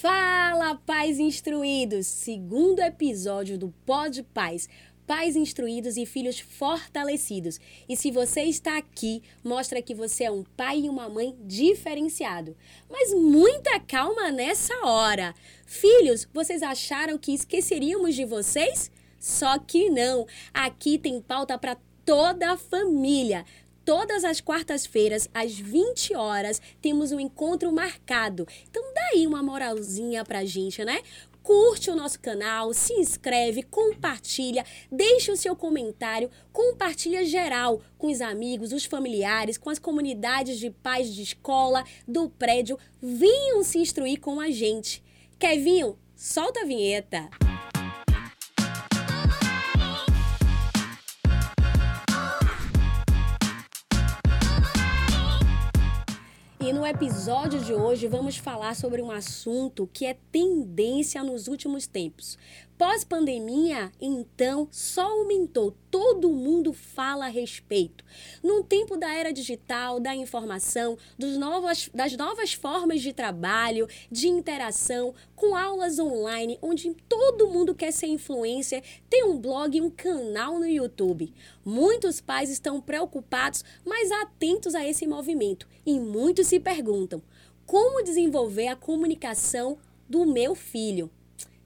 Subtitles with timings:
[0.00, 2.06] Fala, pais instruídos!
[2.06, 4.66] Segundo episódio do Pod Pais.
[5.06, 7.60] Pais instruídos e filhos fortalecidos.
[7.86, 12.56] E se você está aqui, mostra que você é um pai e uma mãe diferenciado.
[12.88, 15.34] Mas muita calma nessa hora.
[15.66, 18.90] Filhos, vocês acharam que esqueceríamos de vocês?
[19.18, 20.26] Só que não.
[20.54, 21.76] Aqui tem pauta para
[22.06, 23.44] toda a família
[23.90, 28.46] todas as quartas-feiras, às 20 horas, temos um encontro marcado.
[28.70, 31.02] Então, daí uma moralzinha pra gente, né?
[31.42, 38.20] Curte o nosso canal, se inscreve, compartilha, deixa o seu comentário, compartilha geral com os
[38.20, 42.78] amigos, os familiares, com as comunidades de pais de escola, do prédio.
[43.02, 45.02] Venham se instruir com a gente.
[45.36, 47.28] Kevinho, solta a vinheta.
[56.62, 61.86] E no episódio de hoje vamos falar sobre um assunto que é tendência nos últimos
[61.86, 62.36] tempos.
[62.80, 65.76] Pós-pandemia, então, só aumentou.
[65.90, 68.02] Todo mundo fala a respeito.
[68.42, 74.28] Num tempo da era digital, da informação, dos novas, das novas formas de trabalho, de
[74.28, 80.58] interação, com aulas online, onde todo mundo quer ser influencer, tem um blog um canal
[80.58, 81.34] no YouTube.
[81.62, 85.68] Muitos pais estão preocupados, mas atentos a esse movimento.
[85.84, 87.22] E muitos se perguntam:
[87.66, 89.78] como desenvolver a comunicação
[90.08, 91.10] do meu filho?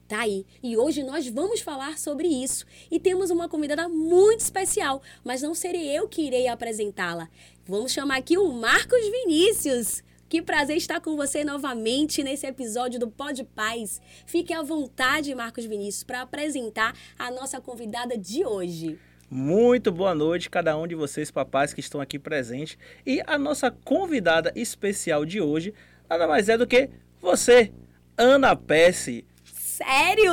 [0.07, 0.45] Tá aí.
[0.61, 2.63] E hoje nós vamos falar sobre isso.
[2.91, 7.27] E temos uma convidada muito especial, mas não serei eu que irei apresentá-la.
[7.65, 10.03] Vamos chamar aqui o Marcos Vinícius.
[10.29, 13.99] Que prazer estar com você novamente nesse episódio do Pod Paz.
[14.27, 18.99] Fique à vontade, Marcos Vinícius, para apresentar a nossa convidada de hoje.
[19.29, 22.77] Muito boa noite, cada um de vocês, papais que estão aqui presentes.
[23.03, 25.73] E a nossa convidada especial de hoje
[26.07, 27.71] nada mais é do que você,
[28.15, 29.25] Ana Pesce.
[29.43, 30.31] Sério?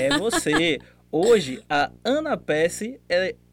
[0.00, 0.78] É você.
[1.10, 3.00] Hoje, a Ana Pesce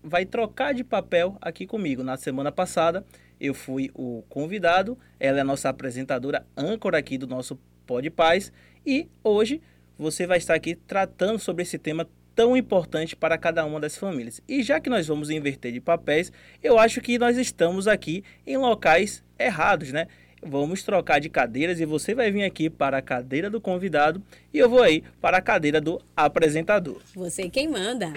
[0.04, 2.04] vai trocar de papel aqui comigo.
[2.04, 3.04] Na semana passada,
[3.42, 4.98] eu fui o convidado.
[5.20, 8.52] Ela é a nossa apresentadora, âncora aqui do nosso Pod Paz.
[8.86, 9.62] E hoje,
[9.98, 14.42] você vai estar aqui tratando sobre esse tema tão importante para cada uma das famílias.
[14.48, 16.32] E já que nós vamos inverter de papéis,
[16.62, 20.08] eu acho que nós estamos aqui em locais errados, né?
[20.46, 24.22] vamos trocar de cadeiras e você vai vir aqui para a cadeira do convidado
[24.54, 27.02] e eu vou aí para a cadeira do apresentador.
[27.16, 28.14] Você quem manda.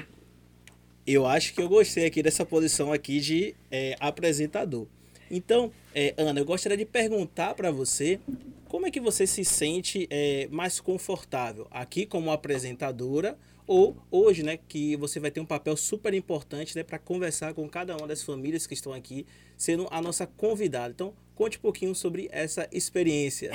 [1.06, 4.86] Eu acho que eu gostei aqui dessa posição aqui de é, apresentador.
[5.30, 8.20] Então, é, Ana, eu gostaria de perguntar para você
[8.66, 14.56] como é que você se sente é, mais confortável aqui como apresentadora ou hoje, né,
[14.56, 18.22] que você vai ter um papel super importante né, para conversar com cada uma das
[18.22, 19.26] famílias que estão aqui,
[19.58, 20.90] sendo a nossa convidada.
[20.94, 23.52] Então, Conte um pouquinho sobre essa experiência.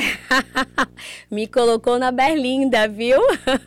[1.30, 3.20] Me colocou na berlinda, viu?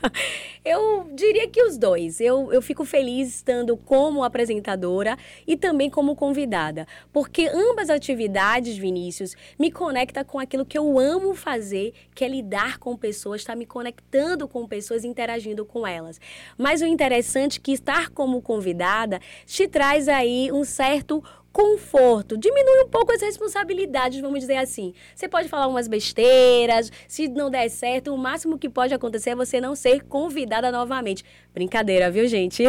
[0.64, 2.18] eu diria que os dois.
[2.18, 9.36] Eu, eu fico feliz estando como apresentadora e também como convidada, porque ambas atividades, Vinícius,
[9.58, 13.58] me conecta com aquilo que eu amo fazer, que é lidar com pessoas, estar tá
[13.58, 16.18] me conectando com pessoas, interagindo com elas.
[16.56, 21.22] Mas o interessante é que estar como convidada te traz aí um certo
[21.56, 24.92] conforto, diminui um pouco as responsabilidades, vamos dizer assim.
[25.14, 29.34] Você pode falar umas besteiras, se não der certo, o máximo que pode acontecer é
[29.34, 31.24] você não ser convidada novamente.
[31.54, 32.62] Brincadeira, viu, gente?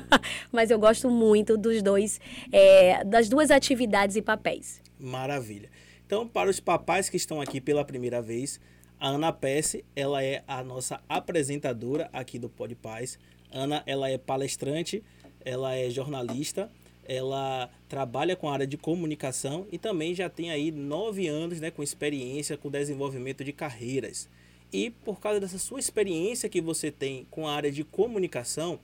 [0.52, 2.20] Mas eu gosto muito dos dois,
[2.52, 4.82] é, das duas atividades e papéis.
[4.98, 5.70] Maravilha.
[6.04, 8.60] Então, para os papais que estão aqui pela primeira vez,
[9.00, 13.18] a Ana Pesce, ela é a nossa apresentadora aqui do Pod Paz.
[13.50, 15.02] Ana, ela é palestrante,
[15.42, 16.70] ela é jornalista,
[17.06, 21.70] ela trabalha com a área de comunicação e também já tem aí nove anos né,
[21.70, 24.28] com experiência com desenvolvimento de carreiras.
[24.72, 28.78] E por causa dessa sua experiência que você tem com a área de comunicação,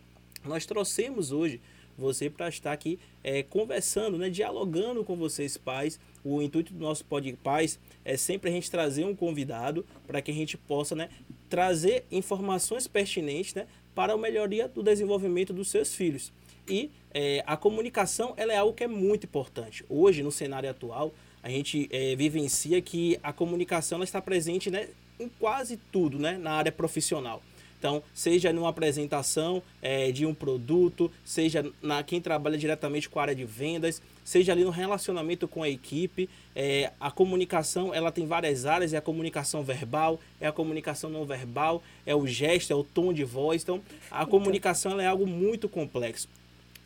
[0.44, 1.60] nós trouxemos hoje
[1.98, 6.00] você para estar aqui é, conversando, né, dialogando com vocês pais.
[6.24, 10.30] O intuito do nosso Pod Pais é sempre a gente trazer um convidado para que
[10.30, 11.10] a gente possa né,
[11.48, 16.32] trazer informações pertinentes né, para a melhoria do desenvolvimento dos seus filhos.
[16.70, 19.84] E é, a comunicação ela é algo que é muito importante.
[19.88, 21.12] Hoje, no cenário atual,
[21.42, 24.88] a gente é, vivencia que a comunicação ela está presente né,
[25.18, 27.42] em quase tudo né, na área profissional.
[27.80, 33.22] Então, seja numa apresentação é, de um produto, seja na quem trabalha diretamente com a
[33.22, 38.26] área de vendas, seja ali no relacionamento com a equipe, é, a comunicação ela tem
[38.26, 42.76] várias áreas, é a comunicação verbal, é a comunicação não verbal, é o gesto, é
[42.76, 43.62] o tom de voz.
[43.62, 43.80] Então,
[44.10, 46.28] a comunicação é algo muito complexo.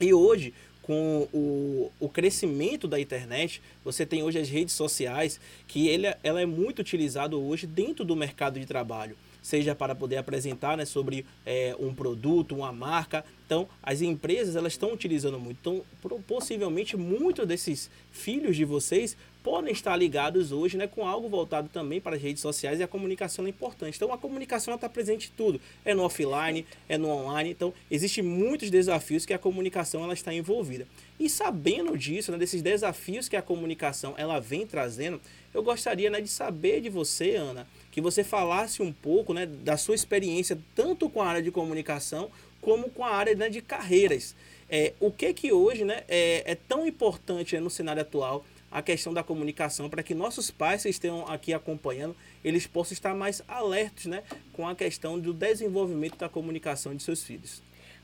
[0.01, 0.53] E hoje,
[0.85, 6.43] com o, o crescimento da internet, você tem hoje as redes sociais, que ele, ela
[6.43, 9.17] é muito utilizada hoje dentro do mercado de trabalho.
[9.43, 13.25] seja para poder apresentar né, sobre é, um produto, uma marca.
[13.47, 15.59] Então, as empresas elas estão utilizando muito.
[15.61, 21.69] Então, possivelmente, muitos desses filhos de vocês podem estar ligados hoje né, com algo voltado
[21.69, 23.95] também para as redes sociais e a comunicação é importante.
[23.95, 25.61] Então, a comunicação está presente em tudo.
[25.85, 27.51] É no offline, é no online.
[27.51, 30.87] Então, existem muitos desafios que a comunicação ela está envolvida.
[31.21, 35.21] E sabendo disso, né, desses desafios que a comunicação ela vem trazendo,
[35.53, 39.77] eu gostaria né, de saber de você, Ana, que você falasse um pouco né, da
[39.77, 42.31] sua experiência tanto com a área de comunicação
[42.63, 44.35] como com a área né, de carreiras.
[44.71, 48.43] É, o que que hoje né, é, é tão importante né, no cenário atual
[48.75, 53.15] a questão da comunicação para que nossos pais que estejam aqui acompanhando, eles possam estar
[53.15, 57.63] mais alertos né, com a questão do desenvolvimento da comunicação de seus filhos.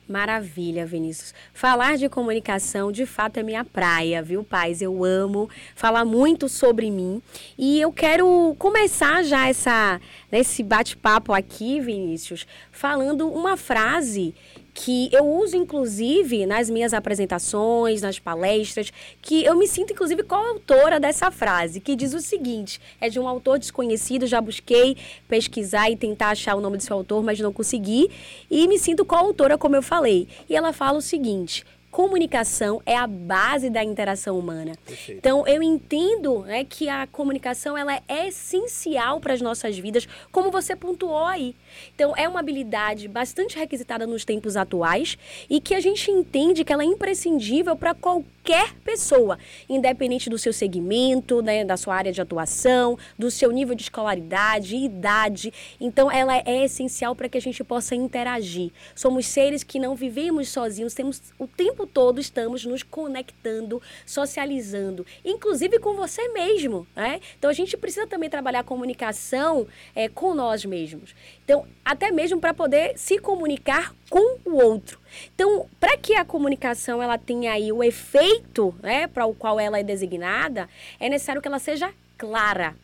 [0.08, 1.34] Maravilha, Vinícius.
[1.52, 4.80] Falar de comunicação, de fato, é minha praia, viu, pais?
[4.80, 7.22] Eu amo falar muito sobre mim.
[7.56, 10.00] E eu quero começar já essa,
[10.32, 14.34] esse bate-papo aqui, Vinícius, falando uma frase
[14.74, 21.00] que eu uso inclusive nas minhas apresentações, nas palestras, que eu me sinto inclusive coautora
[21.00, 24.96] dessa frase, que diz o seguinte: é de um autor desconhecido, já busquei
[25.28, 28.10] pesquisar e tentar achar o nome desse autor, mas não consegui,
[28.50, 30.28] e me sinto coautora, como eu falei.
[30.48, 34.72] E ela fala o seguinte: comunicação é a base da interação humana.
[34.86, 35.18] Perfeito.
[35.18, 40.50] Então, eu entendo né, que a comunicação ela é essencial para as nossas vidas, como
[40.50, 41.54] você pontuou aí.
[41.94, 46.72] Então, é uma habilidade bastante requisitada nos tempos atuais e que a gente entende que
[46.72, 49.38] ela é imprescindível para qualquer pessoa,
[49.68, 54.76] independente do seu segmento, né, da sua área de atuação, do seu nível de escolaridade,
[54.76, 55.52] idade.
[55.80, 58.70] Então, ela é essencial para que a gente possa interagir.
[58.94, 65.78] Somos seres que não vivemos sozinhos, temos o tempo todo estamos nos conectando, socializando, inclusive
[65.78, 67.20] com você mesmo, né?
[67.38, 71.14] Então, a gente precisa também trabalhar a comunicação é, com nós mesmos.
[71.44, 75.00] Então, até mesmo para poder se comunicar com o outro.
[75.34, 79.78] Então, para que a comunicação ela tenha aí o efeito, né, para o qual ela
[79.78, 80.68] é designada,
[80.98, 82.76] é necessário que ela seja clara.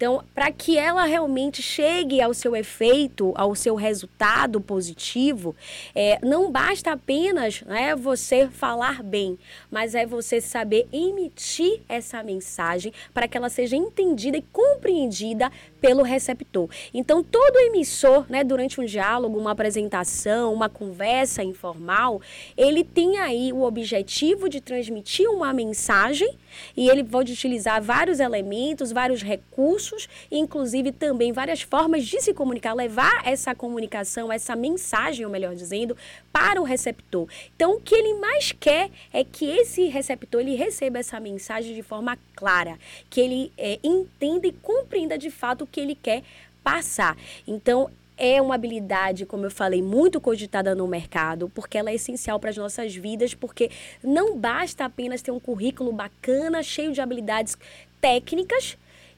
[0.00, 5.54] Então, para que ela realmente chegue ao seu efeito, ao seu resultado positivo,
[5.94, 9.38] é, não basta apenas né, você falar bem,
[9.70, 16.02] mas é você saber emitir essa mensagem para que ela seja entendida e compreendida pelo
[16.02, 16.68] receptor.
[16.92, 22.20] Então, todo emissor, né, durante um diálogo, uma apresentação, uma conversa informal,
[22.56, 26.36] ele tem aí o objetivo de transmitir uma mensagem
[26.76, 32.74] e ele pode utilizar vários elementos, vários recursos, inclusive também várias formas de se comunicar,
[32.74, 35.96] levar essa comunicação, essa mensagem, ou melhor dizendo,
[36.32, 37.28] para o receptor.
[37.54, 41.82] Então, o que ele mais quer é que esse receptor ele receba essa mensagem de
[41.82, 42.78] forma clara,
[43.08, 46.22] que ele é, entenda e compreenda de fato que ele quer
[46.62, 47.16] passar.
[47.46, 47.90] Então,
[48.20, 52.50] é uma habilidade, como eu falei, muito cogitada no mercado, porque ela é essencial para
[52.50, 53.70] as nossas vidas, porque
[54.04, 57.56] não basta apenas ter um currículo bacana, cheio de habilidades
[57.98, 58.76] técnicas,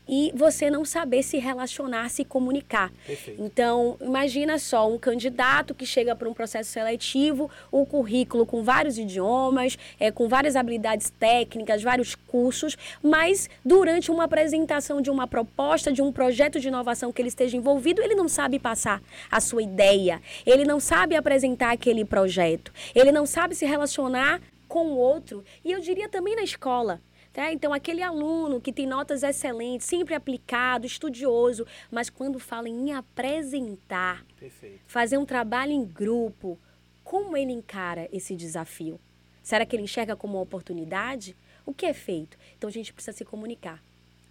[0.08, 2.92] e você não saber se relacionar, se comunicar.
[3.06, 3.42] Perfeito.
[3.42, 8.98] Então, imagina só um candidato que chega para um processo seletivo, um currículo com vários
[8.98, 15.92] idiomas, é, com várias habilidades técnicas, vários cursos, mas durante uma apresentação de uma proposta,
[15.92, 19.62] de um projeto de inovação que ele esteja envolvido, ele não sabe passar a sua
[19.62, 24.40] ideia, ele não sabe apresentar aquele projeto, ele não sabe se relacionar
[24.72, 25.44] com o outro.
[25.62, 26.98] E eu diria também na escola.
[27.32, 27.50] Tá?
[27.50, 34.24] Então, aquele aluno que tem notas excelentes, sempre aplicado, estudioso, mas quando fala em apresentar,
[34.38, 34.80] Perfeito.
[34.86, 36.58] fazer um trabalho em grupo,
[37.02, 39.00] como ele encara esse desafio?
[39.42, 41.34] Será que ele enxerga como uma oportunidade?
[41.64, 42.36] O que é feito?
[42.56, 43.82] Então, a gente precisa se comunicar.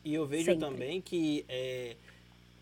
[0.05, 0.59] E eu vejo sempre.
[0.59, 1.95] também que é,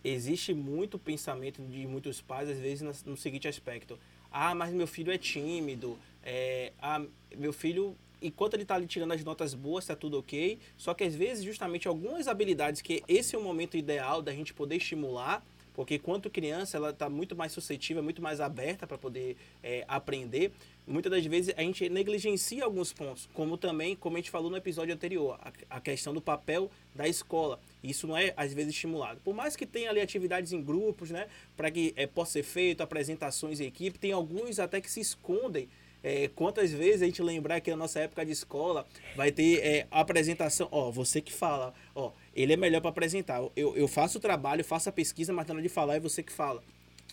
[0.03, 3.99] existe muito pensamento de muitos pais, às vezes, no, seguinte aspecto.
[4.31, 5.99] Ah, mas meu filho é tímido.
[6.23, 7.03] É, ah,
[7.35, 10.57] meu filho enquanto ele está ali tirando as notas boas, está tudo ok.
[10.77, 14.53] Só que às vezes, justamente algumas habilidades que esse é o momento ideal da gente
[14.53, 19.37] poder estimular, porque quanto criança ela está muito mais suscetível, muito mais aberta para poder
[19.63, 20.51] é, aprender.
[20.85, 24.57] Muitas das vezes a gente negligencia alguns pontos, como também, como a gente falou no
[24.57, 27.61] episódio anterior, a, a questão do papel da escola.
[27.81, 29.21] Isso não é às vezes estimulado.
[29.23, 32.81] Por mais que tenha ali atividades em grupos, né, para que é, possa ser feito,
[32.83, 35.69] apresentações em equipe, tem alguns até que se escondem
[36.03, 39.87] é, quantas vezes a gente lembrar que na nossa época de escola vai ter é,
[39.91, 43.41] apresentação, ó, você que fala, ó, ele é melhor para apresentar.
[43.55, 46.23] Eu, eu faço o trabalho, faço a pesquisa, mas na hora de falar é você
[46.23, 46.63] que fala.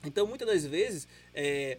[0.05, 1.78] Então, muitas das vezes, é,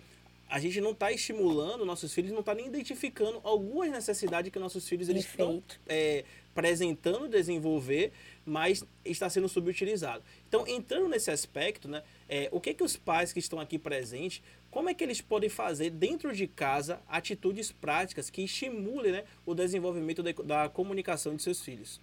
[0.49, 4.87] a gente não está estimulando nossos filhos, não está nem identificando algumas necessidades que nossos
[4.87, 8.11] filhos eles estão é, apresentando desenvolver,
[8.47, 10.23] mas está sendo subutilizado.
[10.47, 14.41] Então, entrando nesse aspecto, né, é, o que que os pais que estão aqui presentes,
[14.71, 19.53] como é que eles podem fazer dentro de casa atitudes práticas que estimulem né, o
[19.53, 21.99] desenvolvimento da, da comunicação de seus filhos?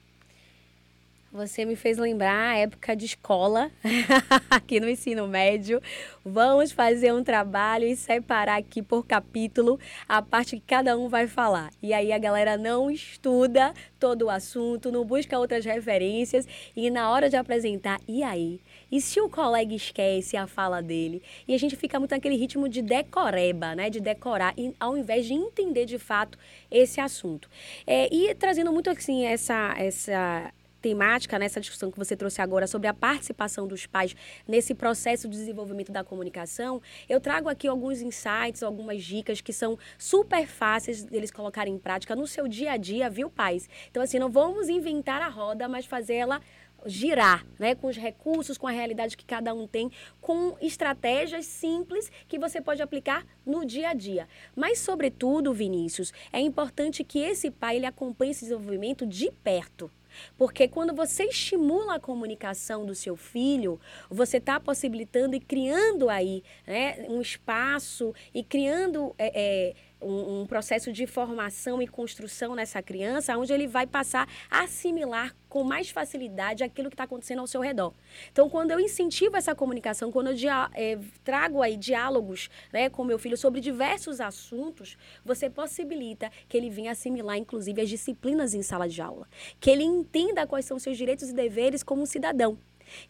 [1.34, 3.68] Você me fez lembrar a época de escola,
[4.48, 5.82] aqui no ensino médio.
[6.24, 9.76] Vamos fazer um trabalho e separar aqui por capítulo
[10.08, 11.72] a parte que cada um vai falar.
[11.82, 17.10] E aí a galera não estuda todo o assunto, não busca outras referências e na
[17.10, 18.60] hora de apresentar, e aí?
[18.92, 21.20] E se o colega esquece a fala dele?
[21.48, 23.90] E a gente fica muito naquele ritmo de decoreba, né?
[23.90, 26.38] De decorar, ao invés de entender de fato
[26.70, 27.50] esse assunto.
[27.84, 30.52] É, e trazendo muito assim essa essa
[30.84, 34.14] temática, nessa discussão que você trouxe agora sobre a participação dos pais
[34.46, 39.78] nesse processo de desenvolvimento da comunicação, eu trago aqui alguns insights, algumas dicas que são
[39.96, 43.66] super fáceis deles colocarem em prática no seu dia a dia, viu, pais?
[43.90, 46.38] Então, assim, não vamos inventar a roda, mas fazer ela
[46.84, 52.12] girar, né, com os recursos, com a realidade que cada um tem, com estratégias simples
[52.28, 54.28] que você pode aplicar no dia a dia.
[54.54, 59.90] Mas sobretudo, Vinícius, é importante que esse pai ele acompanhe esse desenvolvimento de perto.
[60.36, 63.80] Porque quando você estimula a comunicação do seu filho,
[64.10, 69.14] você está possibilitando e criando aí né, um espaço e criando.
[69.18, 74.28] É, é, um, um, processo de formação e construção nessa criança, onde ele vai passar
[74.50, 77.94] a assimilar com mais facilidade aquilo que está acontecendo ao seu redor.
[78.32, 80.36] Então, quando eu incentivo essa comunicação, quando eu
[80.74, 86.70] é, trago aí diálogos né, com meu filho sobre diversos assuntos, você possibilita que ele
[86.70, 89.28] venha assimilar, inclusive, as disciplinas em sala de aula.
[89.60, 92.58] Que ele entenda quais são seus direitos e deveres como cidadão.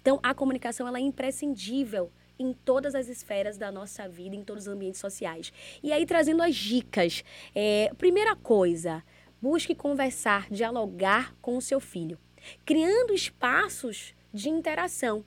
[0.01, 4.67] Então, a comunicação ela é imprescindível em todas as esferas da nossa vida, em todos
[4.67, 5.53] os ambientes sociais.
[5.83, 7.25] E aí, trazendo as dicas.
[7.55, 9.03] É, primeira coisa,
[9.41, 12.19] busque conversar, dialogar com o seu filho,
[12.65, 15.25] criando espaços de interação.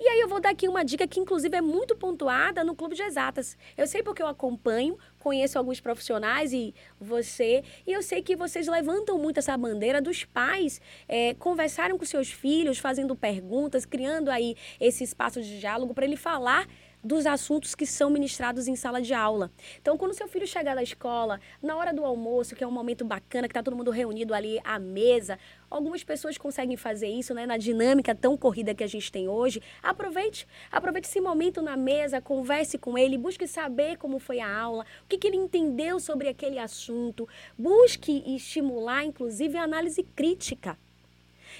[0.00, 2.94] E aí eu vou dar aqui uma dica que inclusive é muito pontuada no Clube
[2.94, 3.56] de Exatas.
[3.76, 8.68] Eu sei porque eu acompanho, conheço alguns profissionais e você, e eu sei que vocês
[8.68, 14.54] levantam muito essa bandeira dos pais é, conversarem com seus filhos, fazendo perguntas, criando aí
[14.78, 16.68] esse espaço de diálogo para ele falar
[17.02, 19.50] dos assuntos que são ministrados em sala de aula.
[19.80, 23.04] Então, quando seu filho chegar da escola, na hora do almoço, que é um momento
[23.04, 25.38] bacana, que está todo mundo reunido ali à mesa,
[25.70, 29.62] algumas pessoas conseguem fazer isso, né, na dinâmica tão corrida que a gente tem hoje.
[29.82, 34.84] Aproveite, aproveite esse momento na mesa, converse com ele, busque saber como foi a aula,
[35.04, 40.78] o que, que ele entendeu sobre aquele assunto, busque estimular, inclusive, a análise crítica.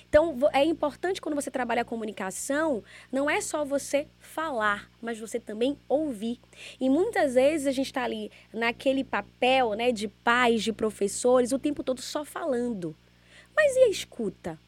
[0.09, 5.41] Então, é importante quando você trabalha a comunicação, não é só você falar, mas você
[5.41, 6.41] também ouvir.
[6.81, 11.59] E muitas vezes a gente está ali naquele papel né, de pais, de professores, o
[11.59, 12.97] tempo todo só falando.
[13.55, 14.59] Mas e a escuta?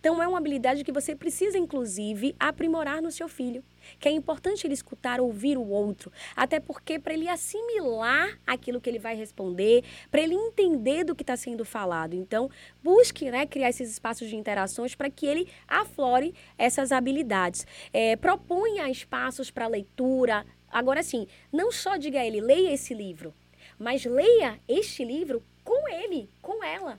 [0.00, 3.62] Então, é uma habilidade que você precisa, inclusive, aprimorar no seu filho.
[3.98, 6.12] Que é importante ele escutar, ouvir o outro.
[6.36, 11.22] Até porque, para ele assimilar aquilo que ele vai responder, para ele entender do que
[11.22, 12.14] está sendo falado.
[12.14, 12.50] Então,
[12.82, 17.66] busque né, criar esses espaços de interações para que ele aflore essas habilidades.
[17.92, 20.44] É, propunha espaços para leitura.
[20.70, 23.34] Agora, sim, não só diga a ele, leia esse livro,
[23.78, 26.98] mas leia este livro com ele, com ela.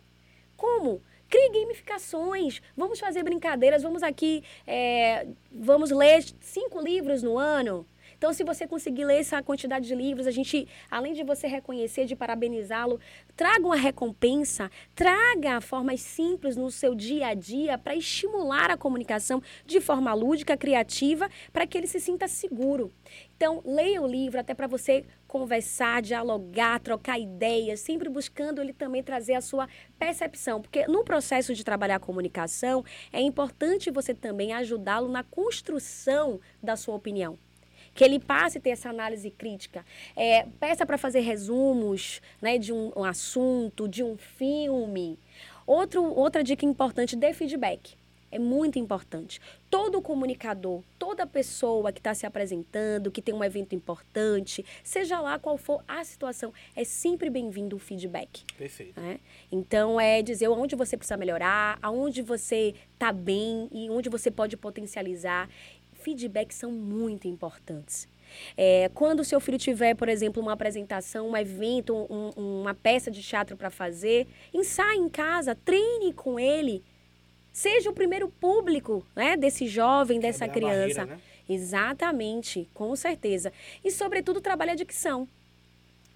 [0.55, 1.01] Como?
[1.33, 7.87] Crie gamificações, vamos fazer brincadeiras, vamos aqui, é, vamos ler cinco livros no ano.
[8.23, 12.05] Então, se você conseguir ler essa quantidade de livros, a gente, além de você reconhecer,
[12.05, 12.97] de parabenizá-lo,
[13.35, 19.43] traga uma recompensa, traga formas simples no seu dia a dia para estimular a comunicação
[19.65, 22.93] de forma lúdica, criativa, para que ele se sinta seguro.
[23.35, 29.03] Então, leia o livro até para você conversar, dialogar, trocar ideias, sempre buscando ele também
[29.03, 29.67] trazer a sua
[29.99, 36.39] percepção, porque no processo de trabalhar a comunicação, é importante você também ajudá-lo na construção
[36.61, 37.37] da sua opinião
[37.93, 39.85] que ele passe a ter essa análise crítica.
[40.15, 45.17] É, peça para fazer resumos né, de um, um, assunto, de um filme.
[45.65, 47.95] Outro, outra dica importante, dê feedback.
[48.33, 49.39] É muito importante.
[49.69, 55.37] Todo comunicador, toda pessoa que está se apresentando, que tem um evento importante, seja lá
[55.37, 58.43] qual for a situação, é sempre bem-vindo o feedback.
[58.57, 58.99] Perfeito.
[58.99, 59.19] Né?
[59.51, 64.57] Então, é dizer onde você precisa melhorar, aonde você está bem e onde você pode
[64.57, 65.47] potencializar
[66.03, 68.07] feedbacks são muito importantes.
[68.57, 72.29] É, quando o seu filho tiver, por exemplo, uma apresentação, um evento, um,
[72.61, 76.83] uma peça de teatro para fazer, ensaie em casa, treine com ele.
[77.51, 81.01] Seja o primeiro público né, desse jovem, dessa criança.
[81.01, 81.21] Barreira, né?
[81.47, 83.51] Exatamente, com certeza.
[83.83, 85.27] E, sobretudo, trabalhe a dicção.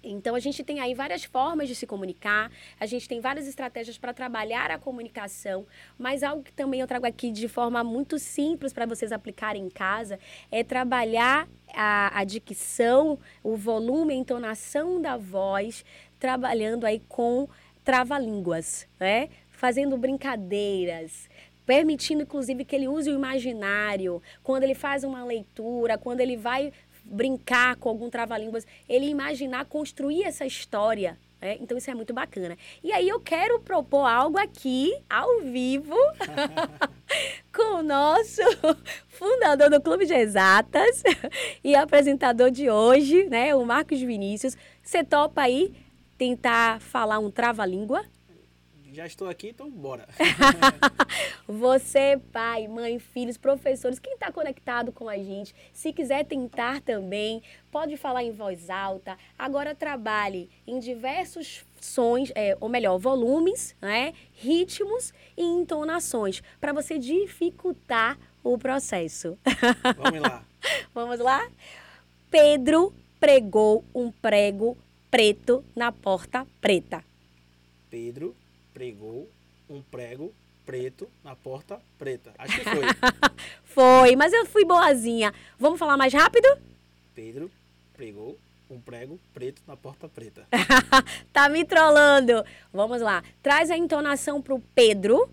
[0.02, 3.98] Então, a gente tem aí várias formas de se comunicar, a gente tem várias estratégias
[3.98, 5.66] para trabalhar a comunicação,
[5.98, 9.68] mas algo que também eu trago aqui de forma muito simples para vocês aplicarem em
[9.68, 10.18] casa
[10.50, 15.84] é trabalhar a, a dicção, o volume, a entonação da voz,
[16.18, 17.48] trabalhando aí com
[17.84, 19.28] trava-línguas, né?
[19.50, 21.28] Fazendo brincadeiras,
[21.66, 26.72] permitindo inclusive que ele use o imaginário, quando ele faz uma leitura, quando ele vai
[27.08, 31.18] brincar com algum trava-línguas, ele imaginar construir essa história.
[31.40, 31.56] Né?
[31.60, 32.56] Então isso é muito bacana.
[32.82, 35.96] E aí eu quero propor algo aqui, ao vivo,
[37.54, 38.42] com o nosso
[39.08, 41.02] fundador do Clube de Exatas
[41.62, 44.56] e apresentador de hoje, né, o Marcos Vinícius.
[44.82, 45.72] Você topa aí
[46.16, 48.04] tentar falar um trava-língua?
[48.98, 50.08] Já estou aqui, então bora.
[51.46, 57.40] Você, pai, mãe, filhos, professores, quem está conectado com a gente, se quiser tentar também,
[57.70, 59.16] pode falar em voz alta.
[59.38, 66.98] Agora trabalhe em diversos sons, é, ou melhor, volumes, né, ritmos e entonações, para você
[66.98, 69.38] dificultar o processo.
[69.96, 70.44] Vamos lá.
[70.92, 71.48] Vamos lá?
[72.32, 74.76] Pedro pregou um prego
[75.08, 77.04] preto na porta preta.
[77.88, 78.34] Pedro
[78.78, 79.28] pregou
[79.68, 80.32] um prego
[80.64, 82.32] preto na porta preta.
[82.38, 82.82] Acho que foi.
[83.64, 85.34] foi, mas eu fui boazinha.
[85.58, 86.46] Vamos falar mais rápido?
[87.12, 87.50] Pedro
[87.96, 88.38] pregou
[88.70, 90.46] um prego preto na porta preta.
[91.32, 92.44] tá me trollando.
[92.72, 93.24] Vamos lá.
[93.42, 95.28] Traz a entonação pro Pedro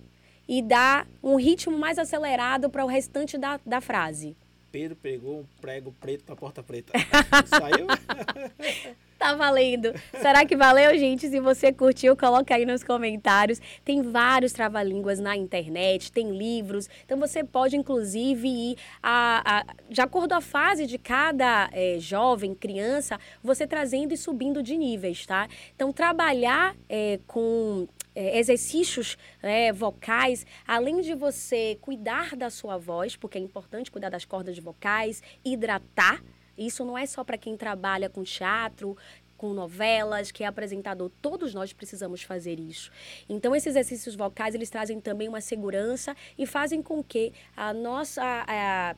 [0.48, 4.36] e dá um ritmo mais acelerado para o restante da, da frase.
[4.76, 6.92] Pedro pregou um prego preto na porta preta.
[7.48, 7.88] Saiu?
[9.18, 9.94] Tá valendo.
[10.22, 11.30] Será que valeu, gente?
[11.30, 13.62] Se você curtiu, coloca aí nos comentários.
[13.84, 16.90] Tem vários trava-línguas na internet, tem livros.
[17.06, 21.96] Então você pode, inclusive, ir a, a de acordo com a fase de cada é,
[21.98, 25.48] jovem, criança, você trazendo e subindo de níveis, tá?
[25.74, 33.16] Então, trabalhar é, com é, exercícios né, vocais, além de você cuidar da sua voz,
[33.16, 36.24] porque é importante cuidar das cordas vocais, hidratar
[36.58, 38.98] isso não é só para quem trabalha com teatro,
[39.38, 42.90] com novelas, que é apresentador, todos nós precisamos fazer isso.
[43.28, 48.24] Então esses exercícios vocais, eles trazem também uma segurança e fazem com que a nossa
[48.24, 48.96] a,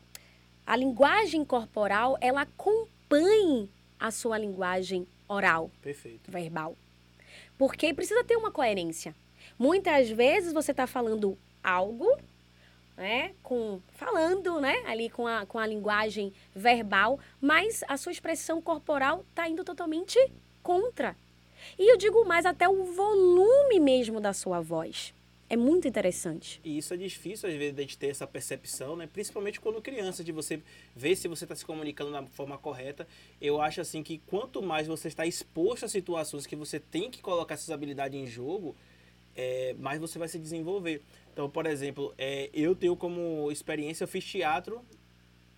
[0.66, 6.30] a linguagem corporal, ela acompanhe a sua linguagem oral, Perfeito.
[6.30, 6.76] verbal.
[7.58, 9.16] Porque precisa ter uma coerência.
[9.58, 12.18] Muitas vezes você está falando algo
[12.98, 18.60] né, com falando, né, ali com a, com a linguagem verbal, mas a sua expressão
[18.60, 20.20] corporal está indo totalmente
[20.64, 21.16] contra.
[21.78, 25.14] E eu digo mais até o volume mesmo da sua voz.
[25.50, 26.60] É muito interessante.
[26.64, 29.08] E isso é difícil, às vezes, de ter essa percepção, né?
[29.08, 30.62] Principalmente quando criança, de você
[30.94, 33.08] ver se você está se comunicando da forma correta.
[33.40, 37.22] Eu acho, assim, que quanto mais você está exposto a situações que você tem que
[37.22, 38.76] colocar essas habilidades em jogo,
[39.38, 41.02] é, mais você vai se desenvolver.
[41.32, 44.82] Então, por exemplo, é, eu tenho como experiência, eu fiz teatro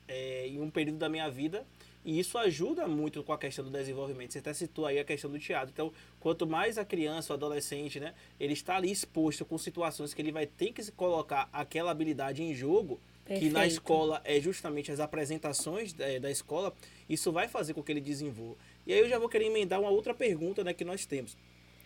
[0.08, 1.66] é, em um período da minha vida
[2.04, 4.32] e isso ajuda muito com a questão do desenvolvimento.
[4.32, 5.72] Você até citou aí a questão do teatro.
[5.72, 10.22] Então, quanto mais a criança, o adolescente, né, ele está ali exposto com situações que
[10.22, 13.48] ele vai ter que colocar aquela habilidade em jogo, Perfeito.
[13.48, 16.74] que na escola é justamente as apresentações da, é, da escola,
[17.08, 18.56] isso vai fazer com que ele desenvolva.
[18.88, 21.38] E aí eu já vou querer emendar uma outra pergunta né, que nós temos.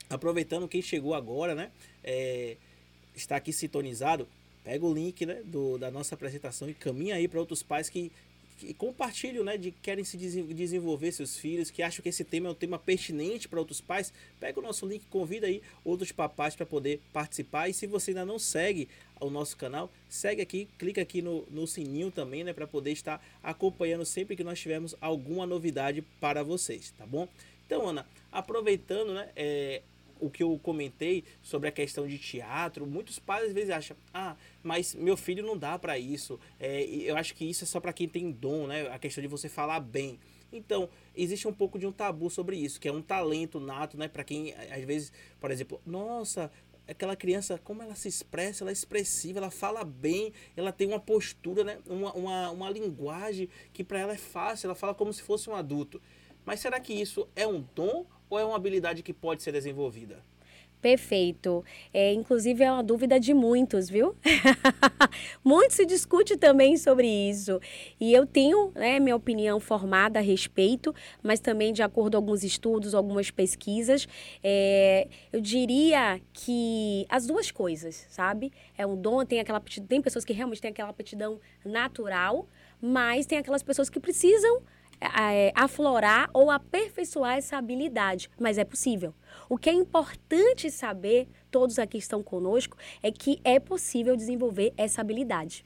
[0.09, 1.71] Aproveitando quem chegou agora, né?
[2.03, 2.55] É,
[3.15, 4.27] está aqui sintonizado,
[4.63, 8.11] pega o link né, do, da nossa apresentação e caminha aí para outros pais que,
[8.53, 12.47] que compartilham, né, de que querem se desenvolver seus filhos, que acham que esse tema
[12.47, 14.13] é um tema pertinente para outros pais.
[14.39, 17.69] Pega o nosso link, convida aí outros papais para poder participar.
[17.69, 18.87] E se você ainda não segue
[19.19, 23.23] o nosso canal, segue aqui, clica aqui no, no sininho também, né, para poder estar
[23.41, 27.27] acompanhando sempre que nós tivermos alguma novidade para vocês, tá bom?
[27.65, 29.81] Então, Ana, aproveitando, né, é,
[30.23, 34.35] o que eu comentei sobre a questão de teatro, muitos pais às vezes acham, ah,
[34.61, 36.39] mas meu filho não dá para isso.
[36.59, 38.87] É, eu acho que isso é só para quem tem dom, né?
[38.87, 40.19] A questão de você falar bem.
[40.51, 44.07] Então, existe um pouco de um tabu sobre isso, que é um talento nato, né?
[44.07, 46.49] Para quem, às vezes, por exemplo, nossa,
[46.87, 50.99] aquela criança, como ela se expressa, ela é expressiva, ela fala bem, ela tem uma
[50.99, 51.79] postura, né?
[51.87, 55.55] uma, uma, uma linguagem que para ela é fácil, ela fala como se fosse um
[55.55, 56.01] adulto.
[56.45, 60.17] Mas será que isso é um dom ou é uma habilidade que pode ser desenvolvida?
[60.81, 61.63] Perfeito.
[61.93, 64.17] É, inclusive é uma dúvida de muitos, viu?
[65.41, 67.61] Muito se discute também sobre isso.
[67.97, 72.43] E eu tenho né, minha opinião formada a respeito, mas também de acordo com alguns
[72.43, 74.05] estudos, algumas pesquisas,
[74.43, 78.51] é, eu diria que as duas coisas, sabe?
[78.77, 82.45] É um dom, tem aquela tem pessoas que realmente têm aquela aptidão natural,
[82.81, 84.61] mas tem aquelas pessoas que precisam
[85.03, 89.13] é, aflorar ou aperfeiçoar essa habilidade, mas é possível.
[89.49, 95.01] O que é importante saber, todos aqui estão conosco, é que é possível desenvolver essa
[95.01, 95.65] habilidade.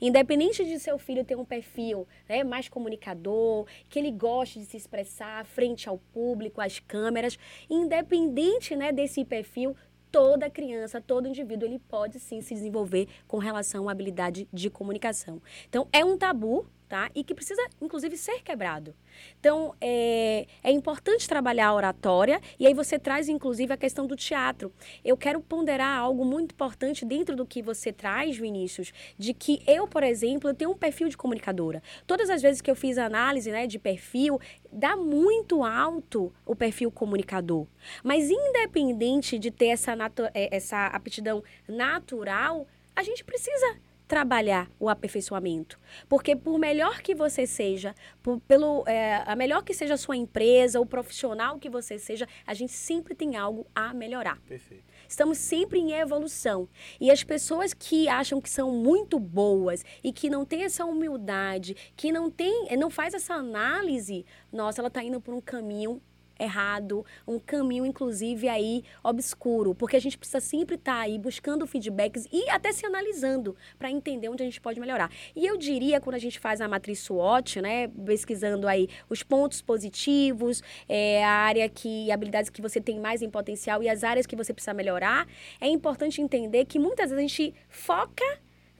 [0.00, 4.76] Independente de seu filho ter um perfil né, mais comunicador, que ele goste de se
[4.76, 7.38] expressar frente ao público, às câmeras,
[7.68, 9.74] independente né, desse perfil,
[10.10, 15.40] toda criança, todo indivíduo, ele pode sim se desenvolver com relação à habilidade de comunicação.
[15.68, 17.08] Então, é um tabu, tá?
[17.14, 18.92] E que precisa, inclusive, ser quebrado.
[19.38, 24.16] Então, é, é importante trabalhar a oratória e aí você traz, inclusive, a questão do
[24.16, 24.72] teatro.
[25.04, 29.86] Eu quero ponderar algo muito importante dentro do que você traz, Vinícius, de que eu,
[29.86, 31.80] por exemplo, eu tenho um perfil de comunicadora.
[32.08, 34.40] Todas as vezes que eu fiz análise né, de perfil,
[34.72, 37.68] dá muito alto o perfil comunicador.
[38.02, 39.96] Mas, independente de ter essa,
[40.34, 43.78] é, essa aptidão natural, a gente precisa
[44.10, 45.78] trabalhar o aperfeiçoamento.
[46.08, 50.16] Porque por melhor que você seja, por, pelo, é, a melhor que seja a sua
[50.16, 54.40] empresa, o profissional que você seja, a gente sempre tem algo a melhorar.
[54.40, 54.82] Perfeito.
[55.08, 56.68] Estamos sempre em evolução.
[57.00, 61.76] E as pessoas que acham que são muito boas e que não têm essa humildade,
[61.96, 66.02] que não tem, não faz essa análise, nossa, ela está indo por um caminho
[66.40, 71.66] errado, um caminho, inclusive, aí obscuro, porque a gente precisa sempre estar tá aí buscando
[71.66, 75.10] feedbacks e até se analisando para entender onde a gente pode melhorar.
[75.36, 79.60] E eu diria, quando a gente faz a matriz SWOT, né, pesquisando aí os pontos
[79.60, 84.26] positivos, é, a área que, habilidades que você tem mais em potencial e as áreas
[84.26, 85.26] que você precisa melhorar,
[85.60, 88.24] é importante entender que muitas vezes a gente foca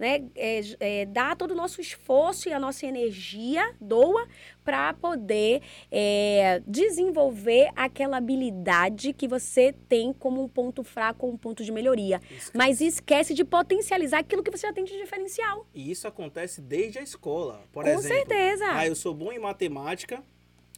[0.01, 4.27] né, é, é, dá todo o nosso esforço e a nossa energia, doa,
[4.65, 5.61] para poder
[5.91, 11.71] é, desenvolver aquela habilidade que você tem como um ponto fraco ou um ponto de
[11.71, 12.19] melhoria.
[12.31, 12.51] Esquece.
[12.55, 15.67] Mas esquece de potencializar aquilo que você já tem de diferencial.
[15.75, 17.63] E isso acontece desde a escola.
[17.71, 18.65] Por Com exemplo, certeza.
[18.71, 20.23] Ah, eu sou bom em matemática,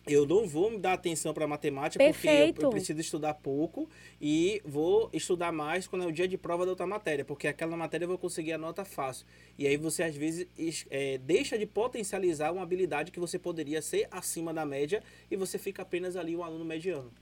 [0.07, 2.55] eu não vou me dar atenção para matemática Perfeito.
[2.55, 3.88] porque eu, eu, preciso estudar pouco
[4.21, 7.77] e vou estudar mais quando é o dia de prova da outra matéria, porque aquela
[7.77, 9.27] matéria eu vou conseguir a nota fácil.
[9.57, 10.47] E aí você às vezes
[10.91, 15.59] é, deixa de potencializar uma habilidade que você poderia ser acima da média e você
[15.59, 17.12] fica apenas ali um aluno mediano.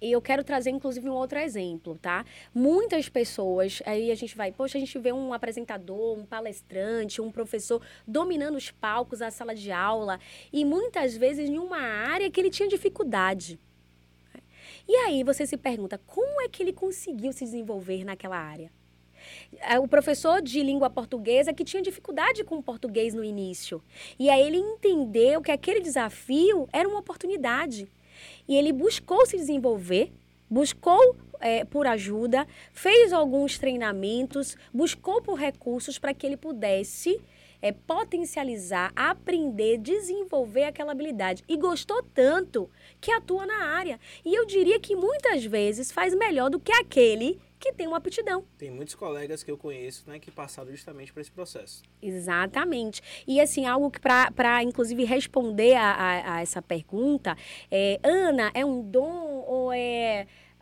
[0.00, 2.24] E eu quero trazer, inclusive, um outro exemplo, tá?
[2.54, 7.32] Muitas pessoas, aí a gente vai, poxa, a gente vê um apresentador, um palestrante, um
[7.32, 10.20] professor dominando os palcos, a sala de aula,
[10.52, 13.58] e muitas vezes em uma área que ele tinha dificuldade.
[14.86, 18.70] E aí você se pergunta, como é que ele conseguiu se desenvolver naquela área?
[19.60, 23.82] É, o professor de língua portuguesa que tinha dificuldade com o português no início.
[24.18, 27.88] E aí ele entendeu que aquele desafio era uma oportunidade.
[28.48, 30.10] E ele buscou se desenvolver,
[30.48, 37.20] buscou é, por ajuda, fez alguns treinamentos, buscou por recursos para que ele pudesse
[37.60, 41.44] é, potencializar, aprender, desenvolver aquela habilidade.
[41.48, 44.00] E gostou tanto que atua na área.
[44.24, 48.44] E eu diria que muitas vezes faz melhor do que aquele que tem uma aptidão.
[48.56, 51.82] Tem muitos colegas que eu conheço né, que passaram justamente por esse processo.
[52.00, 53.02] Exatamente.
[53.26, 57.36] E assim, algo que para, inclusive, responder a, a, a essa pergunta,
[57.70, 59.87] é, Ana, é um dom ou é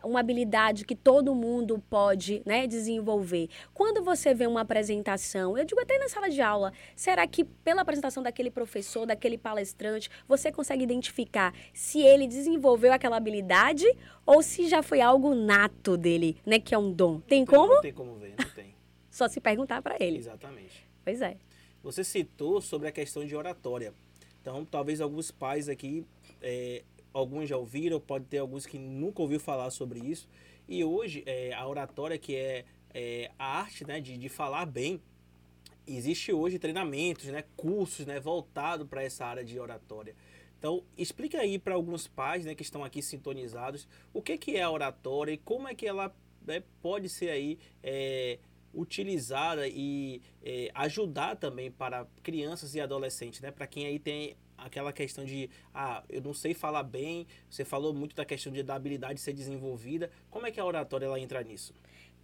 [0.03, 3.49] uma habilidade que todo mundo pode né, desenvolver.
[3.73, 7.81] Quando você vê uma apresentação, eu digo até na sala de aula, será que pela
[7.81, 13.85] apresentação daquele professor, daquele palestrante, você consegue identificar se ele desenvolveu aquela habilidade
[14.25, 17.19] ou se já foi algo nato dele, né, que é um dom?
[17.21, 17.75] Tem, como?
[17.75, 18.75] Não tem como ver, não tem.
[19.09, 20.17] Só se perguntar para ele.
[20.17, 20.87] Exatamente.
[21.03, 21.37] Pois é.
[21.83, 23.93] Você citou sobre a questão de oratória.
[24.41, 26.05] Então, talvez alguns pais aqui
[26.41, 30.27] é, alguns já ouviram, pode ter alguns que nunca ouviu falar sobre isso.
[30.67, 35.01] E hoje, é, a oratória, que é, é, a arte né, de, de falar bem,
[35.87, 40.13] existe hoje treinamentos, né, cursos né, voltados para essa área de oratória.
[40.59, 44.63] Então, explica aí para alguns pais né, que estão aqui sintonizados o que, que é
[44.63, 46.13] a oratória e como é que ela
[46.45, 48.39] né, pode ser aí é,
[48.73, 54.91] utilizada e é, ajudar também para crianças e adolescentes, né, para quem aí tem aquela
[54.91, 58.75] questão de, ah, eu não sei falar bem, você falou muito da questão de, da
[58.75, 60.09] habilidade ser desenvolvida.
[60.29, 61.73] Como é que a oratória ela entra nisso?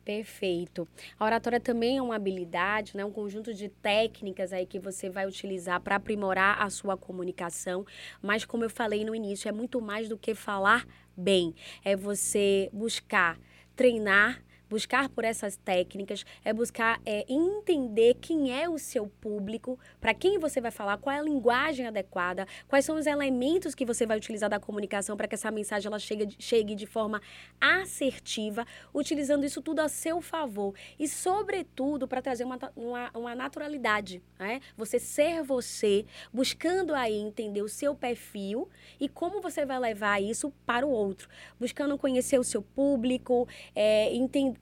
[0.04, 0.86] Perfeito.
[1.18, 3.06] A oratória também é uma habilidade, né?
[3.06, 7.86] um conjunto de técnicas aí que você vai utilizar para aprimorar a sua comunicação.
[8.22, 11.56] Mas, como eu falei no início, é muito mais do que falar bem.
[11.86, 13.40] É você buscar
[13.78, 14.44] treinar
[14.74, 20.40] buscar por essas técnicas, é buscar é, entender quem é o seu público, para quem
[20.40, 24.18] você vai falar, qual é a linguagem adequada, quais são os elementos que você vai
[24.18, 27.22] utilizar da comunicação para que essa mensagem ela chegue, chegue de forma
[27.62, 30.74] assertiva, utilizando isso tudo a seu favor.
[30.98, 34.24] E, sobretudo, para trazer uma, uma, uma naturalidade.
[34.40, 34.60] Né?
[34.76, 38.68] Você ser você, buscando aí entender o seu perfil
[39.00, 41.30] e como você vai levar isso para o outro.
[41.60, 44.12] Buscando conhecer o seu público, é,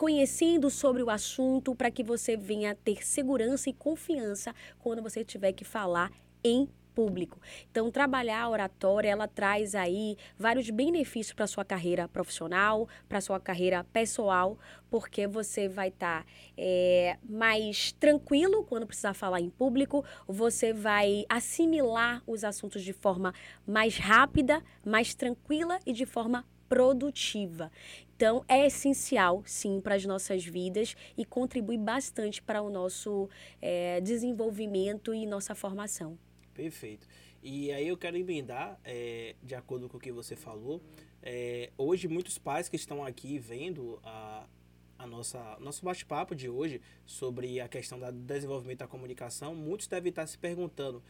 [0.02, 5.52] conhecendo sobre o assunto, para que você venha ter segurança e confiança quando você tiver
[5.52, 6.12] que falar
[6.44, 7.40] em público.
[7.70, 13.40] Então, trabalhar a oratória, ela traz aí vários benefícios para sua carreira profissional, para sua
[13.40, 14.58] carreira pessoal,
[14.90, 21.26] porque você vai estar tá, é, mais tranquilo quando precisar falar em público, você vai
[21.30, 23.36] assimilar os assuntos de forma
[23.68, 27.70] mais rápida, mais tranquila e de forma produtiva.
[28.16, 33.30] Então, é essencial, sim, para as nossas vidas e contribui bastante para o nosso
[33.62, 36.18] é, desenvolvimento e nossa formação.
[36.54, 37.06] Perfeito.
[37.44, 40.82] E aí eu quero emendar, é, de acordo com o que você falou,
[41.22, 44.48] é, hoje muitos pais que estão aqui vendo a,
[44.98, 50.10] a nossa nosso bate-papo de hoje sobre a questão do desenvolvimento da comunicação, muitos devem
[50.10, 51.04] estar se perguntando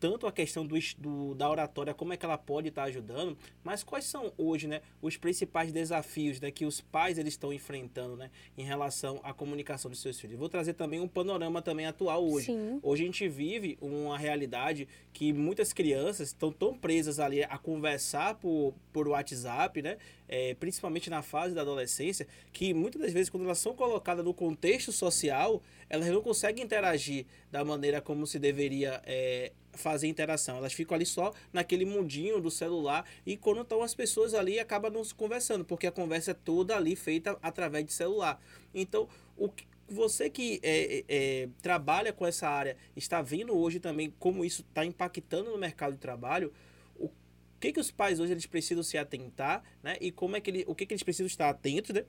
[0.00, 3.84] tanto a questão do, do, da oratória, como é que ela pode estar ajudando, mas
[3.84, 8.30] quais são hoje né, os principais desafios né, que os pais eles estão enfrentando né,
[8.56, 10.38] em relação à comunicação dos seus filhos.
[10.38, 12.46] Vou trazer também um panorama também atual hoje.
[12.46, 12.80] Sim.
[12.82, 18.36] Hoje a gente vive uma realidade que muitas crianças estão tão presas ali a conversar
[18.36, 19.98] por, por WhatsApp, né?
[20.26, 24.32] É, principalmente na fase da adolescência, que muitas das vezes, quando elas são colocadas no
[24.32, 30.56] contexto social, elas não conseguem interagir da maneira como se deveria é, fazer interação.
[30.56, 34.92] Elas ficam ali só naquele mundinho do celular e quando estão as pessoas ali acabam
[34.92, 38.40] não se conversando, porque a conversa é toda ali feita através de celular.
[38.74, 44.14] Então, o que você que é, é, trabalha com essa área está vendo hoje também
[44.18, 46.52] como isso está impactando no mercado de trabalho
[46.96, 47.10] o
[47.58, 50.64] que que os pais hoje eles precisam se atentar né e como é que ele,
[50.68, 52.04] o que que eles precisam estar atentos né?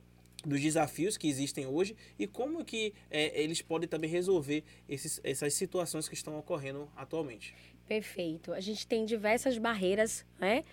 [0.45, 5.53] Dos desafios que existem hoje e como que é, eles podem também resolver esses, essas
[5.53, 7.55] situações que estão ocorrendo atualmente.
[7.87, 8.53] Perfeito.
[8.53, 10.63] A gente tem diversas barreiras, né?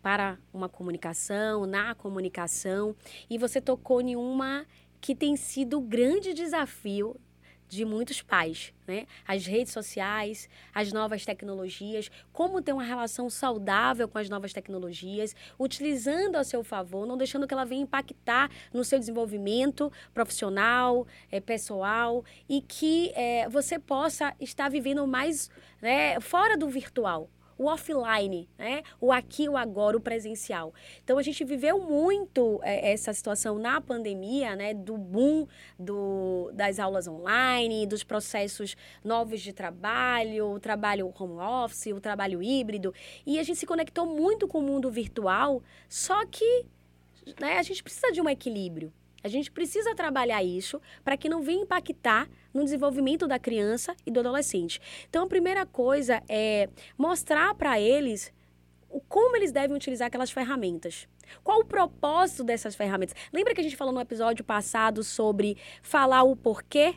[0.00, 2.94] Para uma comunicação, na comunicação,
[3.28, 4.64] e você tocou em uma
[5.00, 7.16] que tem sido o grande desafio
[7.68, 9.06] de muitos pais, né?
[9.26, 15.36] As redes sociais, as novas tecnologias, como ter uma relação saudável com as novas tecnologias,
[15.58, 21.40] utilizando a seu favor, não deixando que ela venha impactar no seu desenvolvimento profissional, é,
[21.40, 25.50] pessoal, e que é, você possa estar vivendo mais
[25.80, 27.28] né, fora do virtual,
[27.58, 28.82] o offline, né?
[29.00, 30.72] O aqui, o agora, o presencial.
[31.02, 34.72] Então a gente viveu muito é, essa situação na pandemia, né?
[34.72, 35.46] Do boom
[35.78, 42.40] do, das aulas online, dos processos novos de trabalho, o trabalho home office, o trabalho
[42.40, 42.94] híbrido.
[43.26, 46.64] E a gente se conectou muito com o mundo virtual, só que
[47.40, 48.92] né, a gente precisa de um equilíbrio.
[49.22, 54.10] A gente precisa trabalhar isso para que não venha impactar no desenvolvimento da criança e
[54.10, 54.80] do adolescente.
[55.08, 58.32] Então, a primeira coisa é mostrar para eles
[59.08, 61.06] como eles devem utilizar aquelas ferramentas.
[61.44, 63.14] Qual o propósito dessas ferramentas?
[63.32, 66.94] Lembra que a gente falou no episódio passado sobre falar o porquê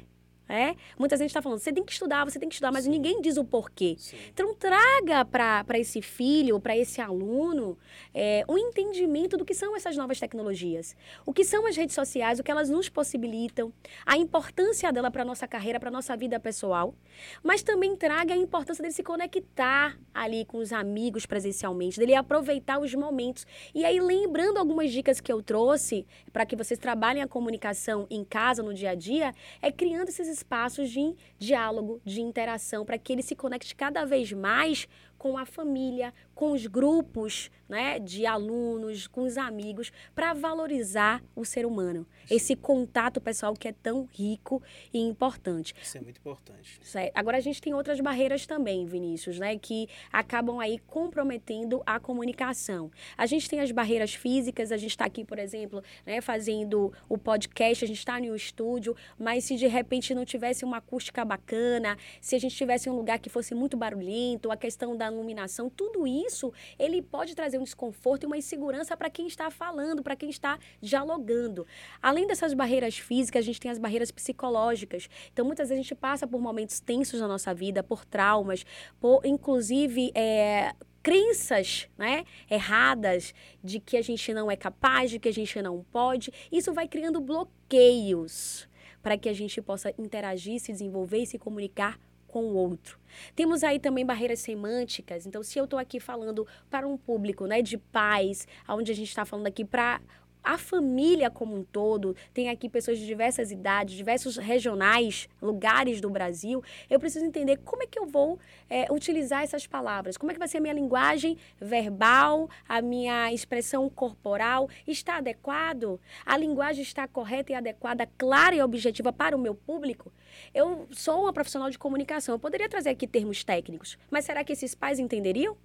[0.47, 0.75] é?
[0.99, 2.91] Muita gente está falando, você tem que estudar, você tem que estudar, mas Sim.
[2.91, 3.95] ninguém diz o porquê.
[3.97, 4.17] Sim.
[4.33, 7.77] Então, traga para esse filho, para esse aluno,
[8.13, 10.95] é, um entendimento do que são essas novas tecnologias.
[11.25, 13.71] O que são as redes sociais, o que elas nos possibilitam,
[14.05, 16.93] a importância dela para a nossa carreira, para a nossa vida pessoal.
[17.41, 22.79] Mas também traga a importância dele se conectar ali com os amigos presencialmente, dele aproveitar
[22.79, 23.45] os momentos.
[23.73, 28.23] E aí, lembrando algumas dicas que eu trouxe para que vocês trabalhem a comunicação em
[28.23, 33.13] casa, no dia a dia, é criando esses espaços de diálogo, de interação, para que
[33.13, 39.05] ele se conecte cada vez mais com a família, com os grupos né, de alunos,
[39.05, 42.05] com os amigos, para valorizar o ser humano.
[42.29, 45.75] Esse contato pessoal que é tão rico e importante.
[45.79, 46.79] Isso é muito importante.
[46.81, 47.13] Certo.
[47.15, 52.89] Agora, a gente tem outras barreiras também, Vinícius, né, que acabam aí comprometendo a comunicação.
[53.15, 57.19] A gente tem as barreiras físicas, a gente está aqui, por exemplo, né, fazendo o
[57.19, 61.95] podcast, a gente está no estúdio, mas se de repente não tivesse uma acústica bacana,
[62.19, 66.07] se a gente tivesse um lugar que fosse muito barulhento, a questão da iluminação, tudo
[66.07, 66.30] isso,
[66.77, 70.57] ele pode trazer um desconforto e uma insegurança para quem está falando, para quem está
[70.81, 71.65] dialogando.
[72.01, 75.09] Além dessas barreiras físicas, a gente tem as barreiras psicológicas.
[75.31, 78.65] Então, muitas vezes a gente passa por momentos tensos na nossa vida, por traumas,
[78.99, 85.29] por, inclusive, é, crenças né, erradas de que a gente não é capaz, de que
[85.29, 86.31] a gente não pode.
[86.51, 88.67] Isso vai criando bloqueios
[89.01, 91.99] para que a gente possa interagir, se desenvolver e se comunicar
[92.31, 92.97] com o outro.
[93.35, 95.25] Temos aí também barreiras semânticas.
[95.25, 99.09] Então, se eu estou aqui falando para um público né, de pais, onde a gente
[99.09, 100.01] está falando aqui para
[100.43, 106.09] a família como um todo, tem aqui pessoas de diversas idades, diversos regionais, lugares do
[106.09, 110.33] Brasil, eu preciso entender como é que eu vou é, utilizar essas palavras, como é
[110.33, 115.99] que vai ser a minha linguagem verbal, a minha expressão corporal, está adequado?
[116.25, 120.11] A linguagem está correta e adequada, clara e objetiva para o meu público?
[120.53, 124.53] Eu sou uma profissional de comunicação, eu poderia trazer aqui termos técnicos, mas será que
[124.53, 125.57] esses pais entenderiam?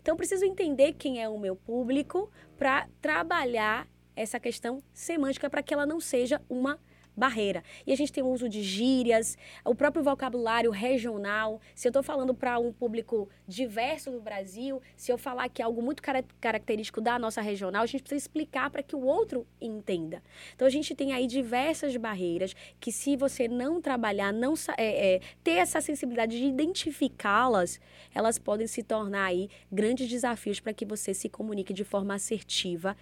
[0.00, 5.72] Então, preciso entender quem é o meu público para trabalhar essa questão semântica para que
[5.72, 6.78] ela não seja uma
[7.20, 7.62] barreira.
[7.86, 11.60] E a gente tem o uso de gírias, o próprio vocabulário regional.
[11.74, 15.64] Se eu estou falando para um público diverso do Brasil, se eu falar que é
[15.64, 19.46] algo muito car característico da nossa regional, a gente precisa explicar para que o outro
[19.60, 20.22] entenda.
[20.54, 25.20] Então a gente tem aí diversas barreiras que, se você não trabalhar, não é, é,
[25.44, 27.78] ter essa sensibilidade de identificá-las,
[28.14, 32.96] elas podem se tornar aí grandes desafios para que você se comunique de forma assertiva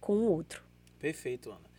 [0.00, 0.62] com o outro.
[1.00, 1.73] Perfeito, Ana.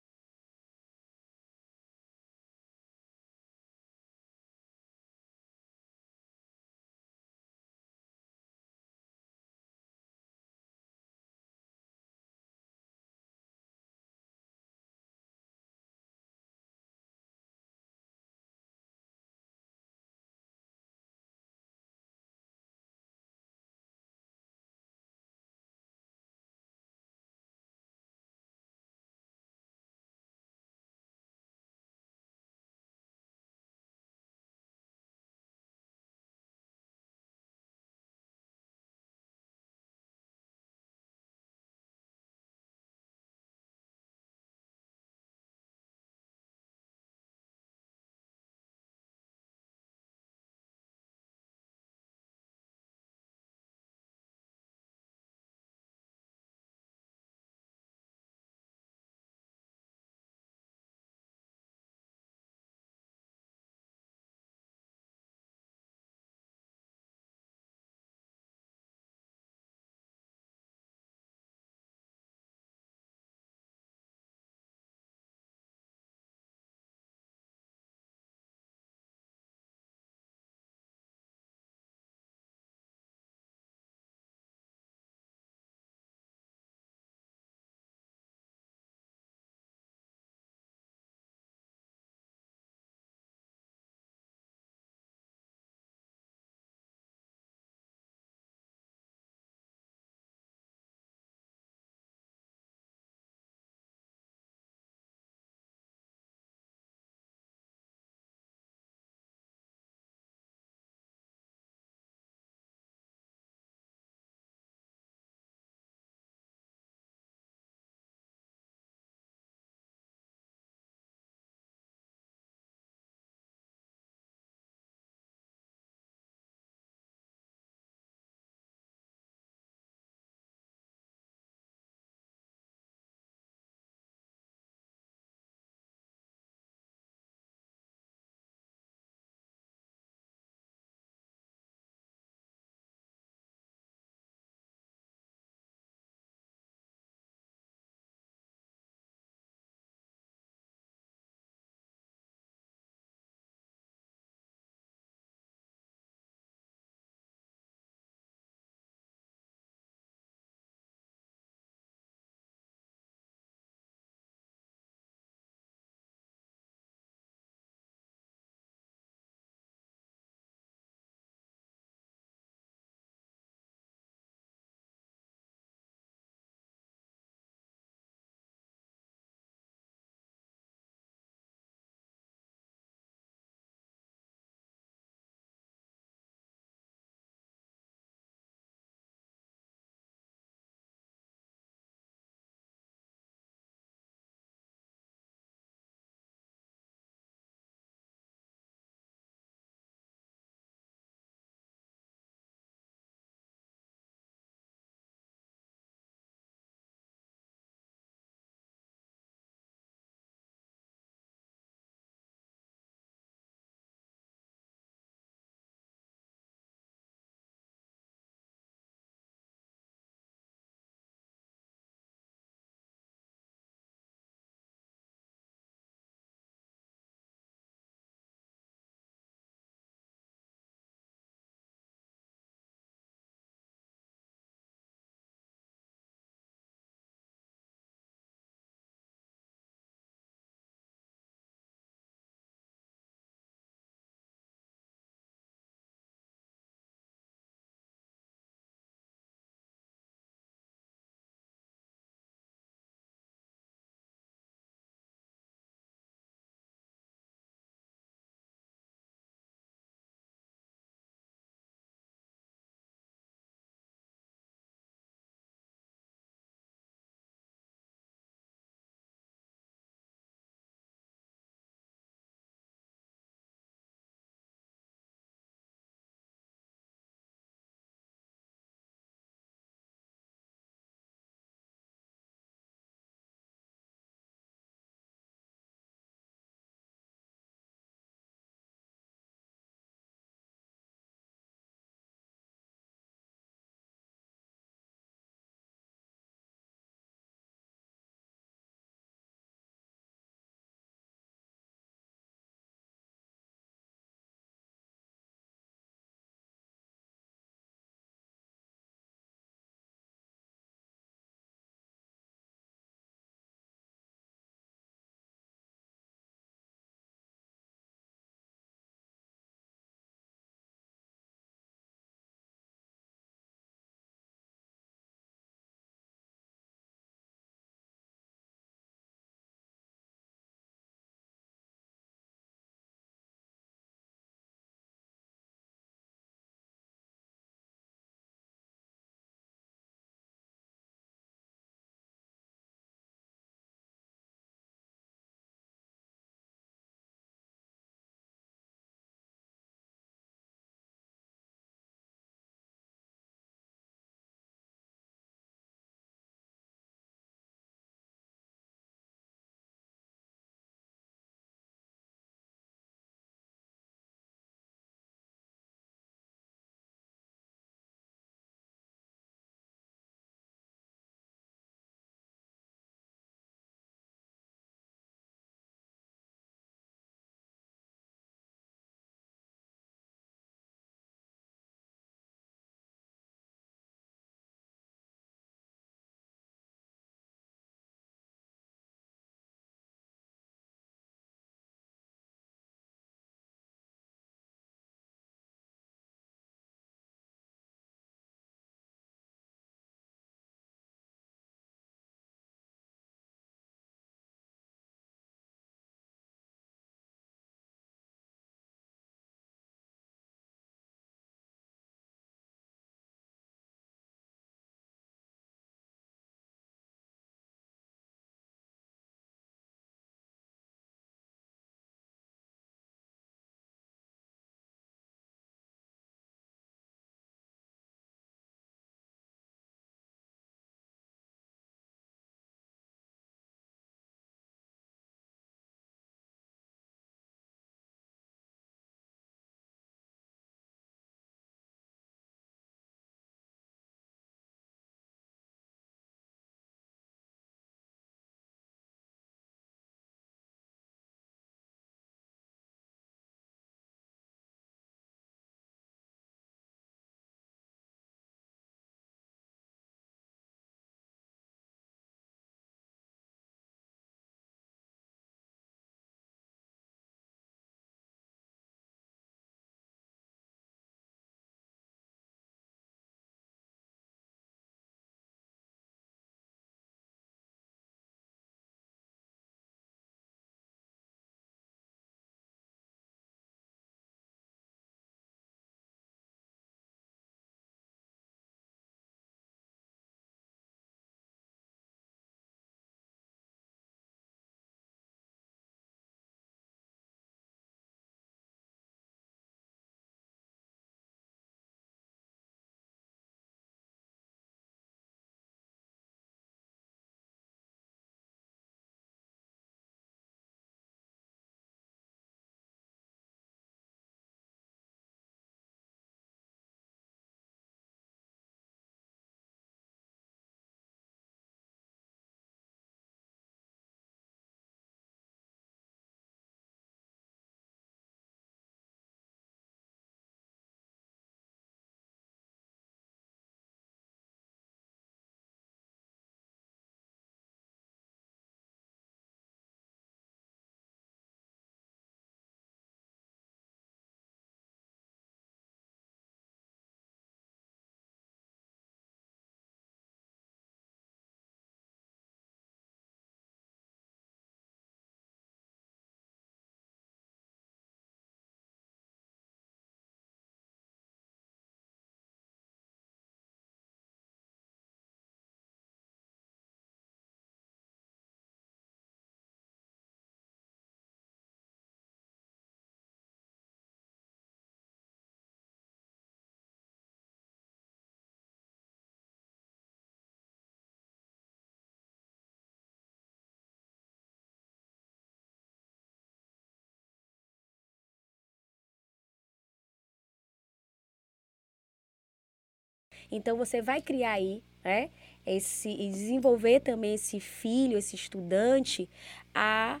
[593.30, 595.10] Então você vai criar aí, né?
[595.44, 599.08] Esse, e desenvolver também esse filho, esse estudante,
[599.54, 600.00] a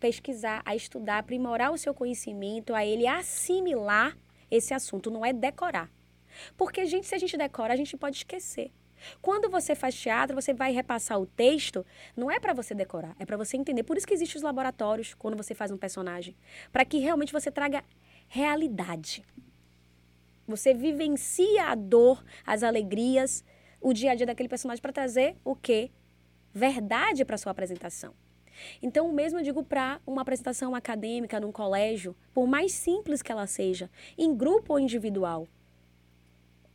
[0.00, 4.16] pesquisar, a estudar, aprimorar o seu conhecimento, a ele assimilar
[4.50, 5.90] esse assunto, não é decorar.
[6.56, 8.70] Porque, gente, se a gente decora, a gente pode esquecer.
[9.22, 13.24] Quando você faz teatro, você vai repassar o texto, não é para você decorar, é
[13.24, 13.82] para você entender.
[13.82, 16.36] Por isso que existem os laboratórios quando você faz um personagem,
[16.72, 17.84] para que realmente você traga
[18.28, 19.24] realidade.
[20.48, 23.44] Você vivencia a dor, as alegrias,
[23.82, 25.90] o dia a dia daquele personagem para trazer o quê?
[26.54, 28.14] Verdade para sua apresentação.
[28.82, 33.30] Então, o mesmo eu digo para uma apresentação acadêmica num colégio, por mais simples que
[33.30, 35.46] ela seja, em grupo ou individual.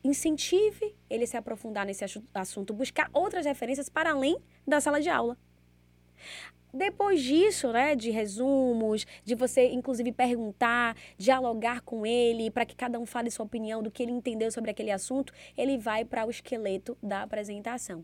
[0.03, 5.35] Incentive ele se aprofundar nesse assunto, buscar outras referências para além da sala de aula.
[6.73, 12.99] Depois disso, né, de resumos, de você inclusive perguntar, dialogar com ele, para que cada
[12.99, 16.31] um fale sua opinião do que ele entendeu sobre aquele assunto, ele vai para o
[16.31, 18.03] esqueleto da apresentação.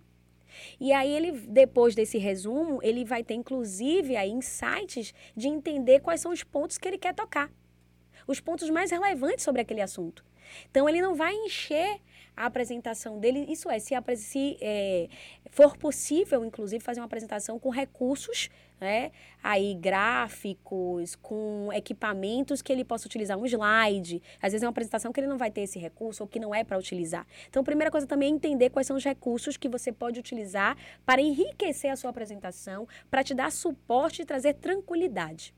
[0.79, 6.21] E aí ele, depois desse resumo, ele vai ter inclusive aí insights de entender quais
[6.21, 7.51] são os pontos que ele quer tocar.
[8.27, 10.23] Os pontos mais relevantes sobre aquele assunto.
[10.69, 11.99] Então ele não vai encher
[12.39, 15.09] a apresentação dele, isso é, se, se é,
[15.51, 19.11] for possível, inclusive, fazer uma apresentação com recursos, né,
[19.43, 24.23] aí gráficos, com equipamentos que ele possa utilizar, um slide.
[24.41, 26.55] Às vezes é uma apresentação que ele não vai ter esse recurso ou que não
[26.55, 27.27] é para utilizar.
[27.49, 30.77] Então, a primeira coisa também é entender quais são os recursos que você pode utilizar
[31.05, 35.53] para enriquecer a sua apresentação, para te dar suporte e trazer tranquilidade.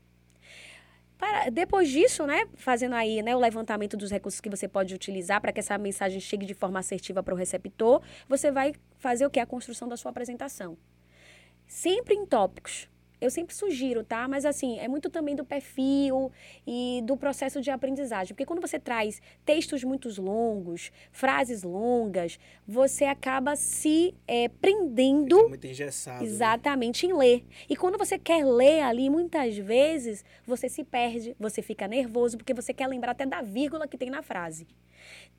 [1.22, 5.40] Para, depois disso, né, fazendo aí né, o levantamento dos recursos que você pode utilizar
[5.40, 9.30] para que essa mensagem chegue de forma assertiva para o receptor, você vai fazer o
[9.30, 9.38] que?
[9.38, 10.76] A construção da sua apresentação.
[11.64, 12.90] Sempre em tópicos
[13.22, 14.26] eu sempre sugiro, tá?
[14.26, 16.32] Mas assim, é muito também do perfil
[16.66, 18.34] e do processo de aprendizagem.
[18.34, 25.36] Porque quando você traz textos muito longos, frases longas, você acaba se é, prendendo.
[25.36, 26.18] Fica muito engessado.
[26.18, 26.26] Né?
[26.26, 27.12] Exatamente, né?
[27.12, 27.44] em ler.
[27.70, 32.52] E quando você quer ler ali, muitas vezes, você se perde, você fica nervoso, porque
[32.52, 34.66] você quer lembrar até da vírgula que tem na frase.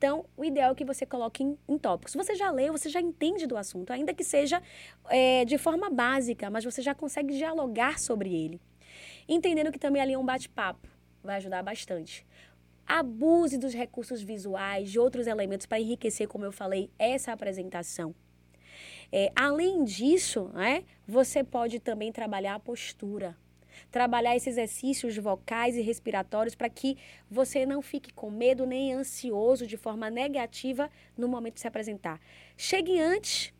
[0.04, 2.14] Então, o ideal é que você coloque em, em tópicos.
[2.14, 4.62] Você já leu, você já entende do assunto, ainda que seja
[5.08, 8.60] é, de forma básica, mas você já consegue dialogar sobre ele.
[9.26, 10.86] Entendendo que também ali é um bate-papo,
[11.22, 12.26] vai ajudar bastante.
[12.86, 18.14] Abuse dos recursos visuais, de outros elementos para enriquecer, como eu falei, essa apresentação.
[19.10, 23.34] É, além disso, né, você pode também trabalhar a postura
[23.90, 26.96] trabalhar esses exercícios vocais e respiratórios para que
[27.30, 32.20] você não fique com medo nem ansioso de forma negativa no momento de se apresentar.
[32.56, 33.52] Chegue antes,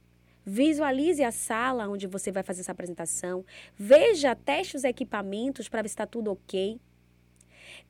[0.47, 3.43] Visualize a sala onde você vai fazer essa apresentação.
[3.79, 6.79] Veja, teste os equipamentos para ver se está tudo ok.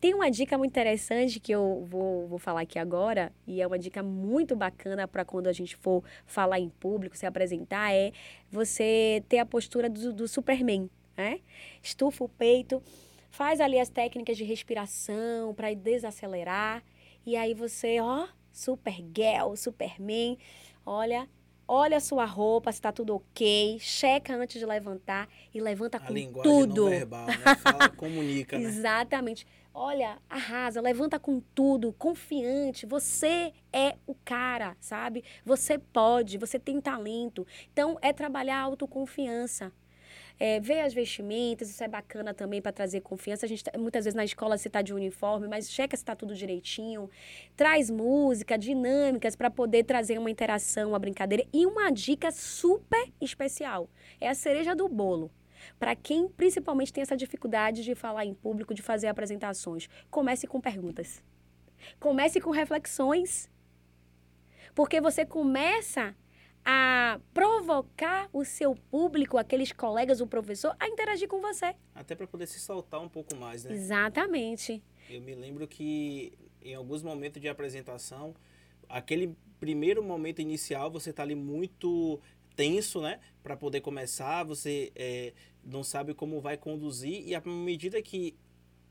[0.00, 3.78] Tem uma dica muito interessante que eu vou, vou falar aqui agora, e é uma
[3.78, 8.12] dica muito bacana para quando a gente for falar em público, se apresentar, é
[8.50, 11.40] você ter a postura do, do Superman né?
[11.82, 12.82] Estufa o peito,
[13.30, 16.82] faz ali as técnicas de respiração para desacelerar.
[17.26, 20.38] E aí você, ó, super girl, superman,
[20.84, 21.28] olha,
[21.66, 26.00] olha a sua roupa, se está tudo ok, checa antes de levantar e levanta a
[26.00, 26.84] com linguagem tudo.
[26.84, 27.54] Não verbal, né?
[27.62, 28.64] Fala, comunica, né?
[28.64, 29.46] Exatamente.
[29.76, 32.86] Olha, arrasa, levanta com tudo, confiante.
[32.86, 35.24] Você é o cara, sabe?
[35.44, 37.44] Você pode, você tem talento.
[37.72, 39.72] Então, é trabalhar a autoconfiança.
[40.38, 43.46] É, ver as vestimentas, isso é bacana também para trazer confiança.
[43.46, 46.14] A gente, tá, muitas vezes na escola você está de uniforme, mas checa se está
[46.14, 47.08] tudo direitinho.
[47.56, 51.44] Traz música, dinâmicas para poder trazer uma interação, uma brincadeira.
[51.52, 53.88] E uma dica super especial:
[54.20, 55.30] é a cereja do bolo.
[55.78, 60.60] Para quem principalmente tem essa dificuldade de falar em público, de fazer apresentações, comece com
[60.60, 61.22] perguntas.
[61.98, 63.50] Comece com reflexões.
[64.74, 66.14] Porque você começa
[66.64, 71.74] a provocar o seu público, aqueles colegas, o professor, a interagir com você.
[71.94, 73.74] Até para poder se soltar um pouco mais, né?
[73.74, 74.82] Exatamente.
[75.10, 78.34] Eu me lembro que em alguns momentos de apresentação,
[78.88, 82.20] aquele primeiro momento inicial, você está ali muito
[82.56, 83.20] tenso, né?
[83.42, 88.34] Para poder começar, você é, não sabe como vai conduzir e à medida que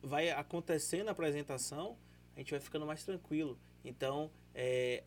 [0.01, 1.97] vai acontecendo a apresentação,
[2.36, 3.57] a gente vai ficando mais tranquilo.
[3.84, 5.03] Então, é,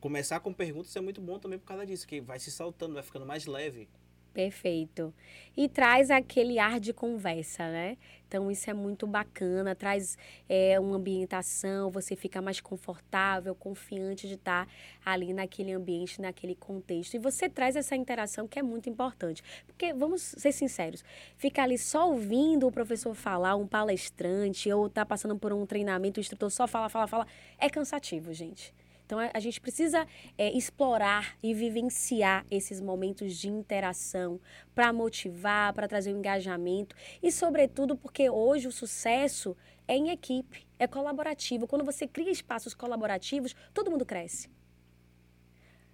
[0.00, 3.02] começar com perguntas é muito bom também por causa disso, que vai se saltando, vai
[3.02, 3.88] ficando mais leve.
[4.32, 5.12] Perfeito.
[5.56, 7.96] E traz aquele ar de conversa, né?
[8.28, 10.16] Então, isso é muito bacana, traz
[10.48, 14.68] é, uma ambientação, você fica mais confortável, confiante de estar
[15.04, 17.14] ali naquele ambiente, naquele contexto.
[17.14, 19.42] E você traz essa interação que é muito importante.
[19.66, 21.02] Porque, vamos ser sinceros,
[21.36, 26.20] ficar ali só ouvindo o professor falar, um palestrante, ou tá passando por um treinamento,
[26.20, 27.26] o instrutor só fala, fala, fala,
[27.58, 28.72] é cansativo, gente.
[29.08, 30.06] Então a, a gente precisa
[30.36, 34.38] é, explorar e vivenciar esses momentos de interação
[34.74, 39.56] para motivar, para trazer um engajamento e, sobretudo, porque hoje o sucesso
[39.88, 41.66] é em equipe, é colaborativo.
[41.66, 44.50] Quando você cria espaços colaborativos, todo mundo cresce.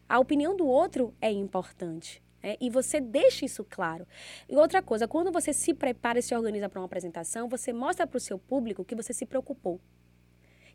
[0.08, 2.20] A opinião do outro é importante.
[2.42, 4.08] É, e você deixa isso claro.
[4.48, 8.08] E outra coisa, quando você se prepara e se organiza para uma apresentação, você mostra
[8.08, 9.80] para o seu público que você se preocupou,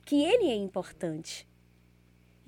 [0.05, 1.48] que ele é importante.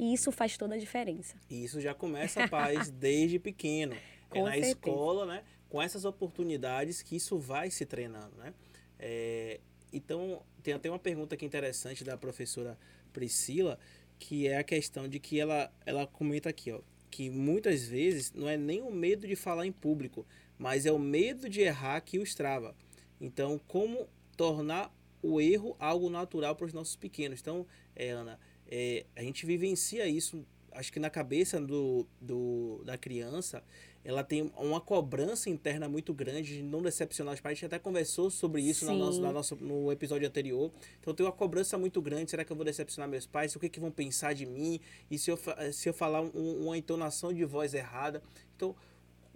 [0.02, 1.36] E isso faz toda a diferença.
[1.48, 3.96] E isso já começa, paz, desde pequeno.
[4.32, 4.72] é na certeza.
[4.72, 5.44] escola, né?
[5.70, 8.52] Com essas oportunidades que isso vai se treinando, né?
[8.98, 9.60] É,
[9.94, 12.80] então, tem até uma pergunta aqui interessante da professora
[13.14, 13.78] Priscila,
[14.18, 16.82] que é a questão de que ela, ela comenta aqui, ó,
[17.12, 20.26] que muitas vezes não é nem o medo de falar em público,
[20.58, 22.76] mas é o medo de errar que os trava.
[23.20, 24.92] Então, como tornar
[25.22, 27.40] o erro algo natural para os nossos pequenos?
[27.40, 28.40] Então, é, Ana,
[28.72, 33.62] é, a gente vivencia isso, acho que na cabeça do, do, da criança,
[34.04, 37.52] ela tem uma cobrança interna muito grande de não decepcionar os pais.
[37.52, 40.72] A gente até conversou sobre isso no, nosso, na nosso, no episódio anterior.
[41.00, 42.32] Então tem uma cobrança muito grande.
[42.32, 43.56] Será que eu vou decepcionar meus pais?
[43.56, 44.80] O que, que vão pensar de mim?
[45.10, 45.38] E se eu,
[45.74, 48.24] se eu falar um, uma entonação de voz errada?
[48.56, 48.76] Então,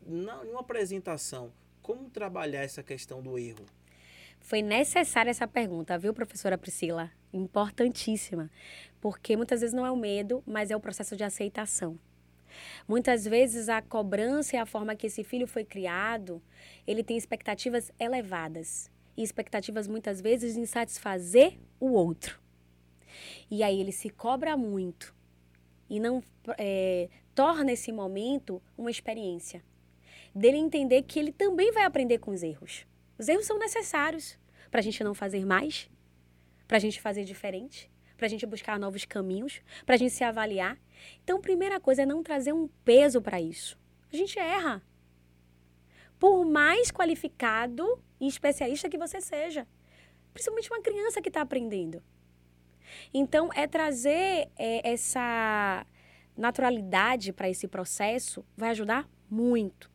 [0.05, 3.65] na, numa apresentação, como trabalhar essa questão do erro?
[4.39, 7.11] Foi necessária essa pergunta, viu, professora Priscila?
[7.35, 8.49] Importantíssima.
[9.01, 11.99] Porque muitas vezes não é o medo, mas é o processo de aceitação.
[12.87, 16.41] Muitas vezes a cobrança e a forma que esse filho foi criado,
[16.87, 18.89] ele tem expectativas elevadas.
[19.17, 22.39] E expectativas muitas vezes em satisfazer o outro.
[23.51, 25.13] E aí ele se cobra muito
[25.89, 26.23] e não
[26.57, 29.63] é, torna esse momento uma experiência.
[30.33, 32.85] Dele entender que ele também vai aprender com os erros.
[33.17, 34.37] Os erros são necessários
[34.69, 35.89] para a gente não fazer mais,
[36.67, 40.23] para a gente fazer diferente, para a gente buscar novos caminhos, para a gente se
[40.23, 40.77] avaliar.
[41.23, 43.77] Então, primeira coisa é não trazer um peso para isso.
[44.11, 44.81] A gente erra.
[46.17, 49.67] Por mais qualificado e especialista que você seja.
[50.33, 52.01] Principalmente uma criança que está aprendendo.
[53.13, 55.85] Então, é trazer é, essa
[56.37, 59.93] naturalidade para esse processo vai ajudar muito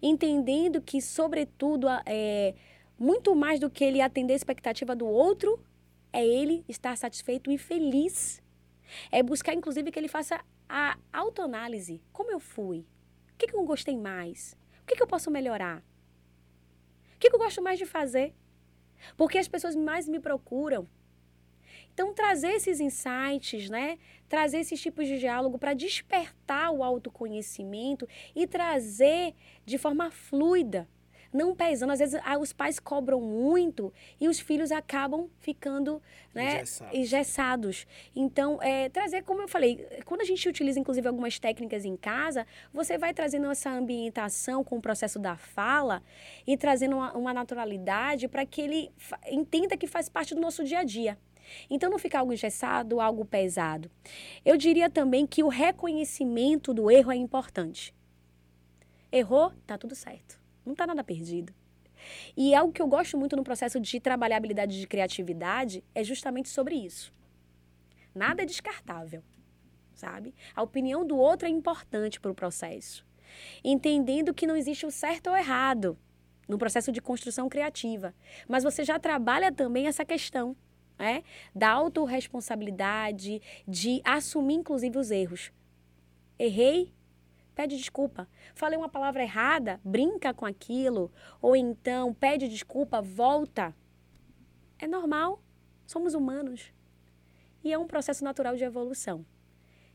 [0.00, 2.54] entendendo que, sobretudo, é,
[2.98, 5.58] muito mais do que ele atender a expectativa do outro,
[6.14, 8.40] é ele estar satisfeito e feliz.
[9.10, 12.00] É buscar, inclusive, que ele faça a autoanálise.
[12.12, 12.86] Como eu fui?
[13.32, 14.56] O que, que eu gostei mais?
[14.82, 15.82] O que, que eu posso melhorar?
[17.14, 18.32] O que, que eu gosto mais de fazer?
[19.16, 20.88] Porque as pessoas mais me procuram.
[21.92, 23.98] Então, trazer esses insights, né?
[24.28, 29.34] trazer esses tipos de diálogo para despertar o autoconhecimento e trazer
[29.64, 30.88] de forma fluida,
[31.34, 31.90] não pesando.
[31.90, 36.00] Às vezes os pais cobram muito e os filhos acabam ficando
[36.32, 36.94] né, engessados.
[36.98, 37.86] engessados.
[38.14, 42.46] Então, é, trazer, como eu falei, quando a gente utiliza inclusive algumas técnicas em casa,
[42.72, 46.02] você vai trazendo essa ambientação com o processo da fala
[46.46, 48.92] e trazendo uma, uma naturalidade para que ele
[49.28, 51.18] entenda que faz parte do nosso dia a dia.
[51.68, 53.90] Então não fica algo engessado, algo pesado.
[54.44, 57.94] Eu diria também que o reconhecimento do erro é importante.
[59.12, 60.43] Errou, tá tudo certo.
[60.64, 61.52] Não tá nada perdido.
[62.36, 66.48] E algo que eu gosto muito no processo de trabalhar habilidade de criatividade é justamente
[66.48, 67.12] sobre isso.
[68.14, 69.22] Nada é descartável,
[69.94, 70.34] sabe?
[70.54, 73.04] A opinião do outro é importante para o processo.
[73.64, 75.98] Entendendo que não existe o certo ou errado
[76.48, 78.14] no processo de construção criativa.
[78.46, 80.56] Mas você já trabalha também essa questão
[80.98, 81.22] é?
[81.54, 85.50] da autorresponsabilidade, de assumir inclusive os erros.
[86.38, 86.92] Errei,
[87.54, 88.28] pede desculpa.
[88.54, 93.74] Falei uma palavra errada, brinca com aquilo, ou então pede desculpa, volta.
[94.78, 95.42] É normal,
[95.86, 96.72] somos humanos.
[97.62, 99.24] E é um processo natural de evolução.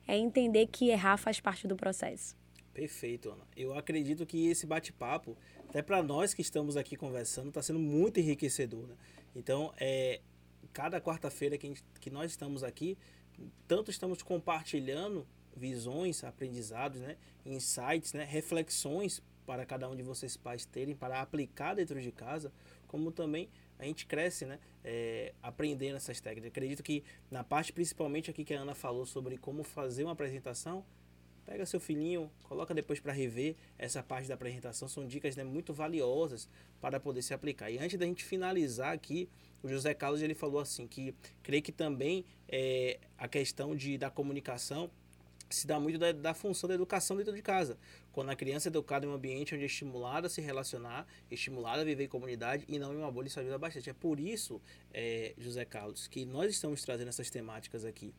[0.08, 2.36] É entender que errar faz parte do processo.
[2.74, 3.46] Perfeito, Ana.
[3.56, 5.38] Eu acredito que esse bate-papo,
[5.68, 8.88] até para nós que estamos aqui conversando, está sendo muito enriquecedor.
[8.88, 8.96] Né?
[9.36, 10.22] Então, é,
[10.74, 12.98] cada quarta-feira que, que nós estamos aqui,
[13.68, 15.28] tanto estamos compartilhando
[15.60, 21.74] visões, aprendizados, né, insights, né, reflexões para cada um de vocês pais terem para aplicar
[21.74, 22.52] dentro de casa,
[22.88, 26.50] como também a gente cresce, né, é, aprendendo essas técnicas.
[26.50, 30.86] Acredito que na parte principalmente aqui que a Ana falou sobre como fazer uma apresentação,
[31.46, 35.74] pega seu filhinho, coloca depois para rever essa parte da apresentação, são dicas né, muito
[35.74, 36.48] valiosas
[36.80, 37.72] para poder se aplicar.
[37.72, 39.28] E antes da gente finalizar aqui,
[39.64, 44.12] o José Carlos ele falou assim que creio que também é, a questão de, da
[44.12, 44.92] comunicação
[45.50, 47.78] se dá muito da, da, função da educação dentro de casa.
[48.12, 51.82] Quando a criança é educada em um ambiente onde é estimulada a se relacionar, estimulada
[51.82, 53.90] a viver em comunidade e não em uma bolha, isso ajuda bastante.
[53.90, 54.62] É por isso,
[54.94, 58.14] é, José Carlos, que nós estamos trazendo essas temáticas aqui.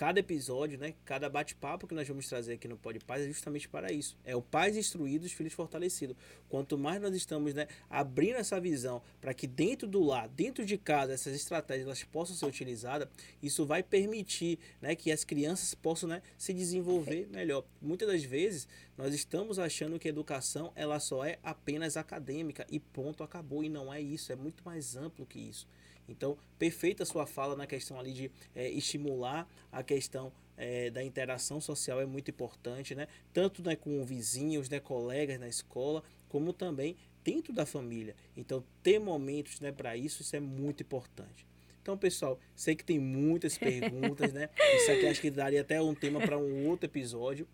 [0.00, 3.68] Cada episódio, né, cada bate-papo que nós vamos trazer aqui no Pode Paz é justamente
[3.68, 4.16] para isso.
[4.24, 6.16] É o pais instruídos, filhos fortalecidos.
[6.48, 10.78] Quanto mais nós estamos, né, abrindo essa visão para que dentro do lar, dentro de
[10.78, 13.08] casa, essas estratégias elas possam ser utilizadas,
[13.42, 17.62] isso vai permitir, né, que as crianças possam, né, se desenvolver melhor.
[17.78, 22.80] Muitas das vezes nós estamos achando que a educação ela só é apenas acadêmica e
[22.80, 25.68] ponto acabou e não é isso, é muito mais amplo que isso.
[26.10, 31.02] Então, perfeita a sua fala na questão ali de é, estimular a questão é, da
[31.02, 33.08] interação social é muito importante, né?
[33.32, 38.14] Tanto né, com vizinhos, né, colegas na escola, como também dentro da família.
[38.36, 41.46] Então, ter momentos né, para isso, isso é muito importante.
[41.80, 44.50] Então, pessoal, sei que tem muitas perguntas, né?
[44.76, 47.48] Isso aqui acho que daria até um tema para um outro episódio.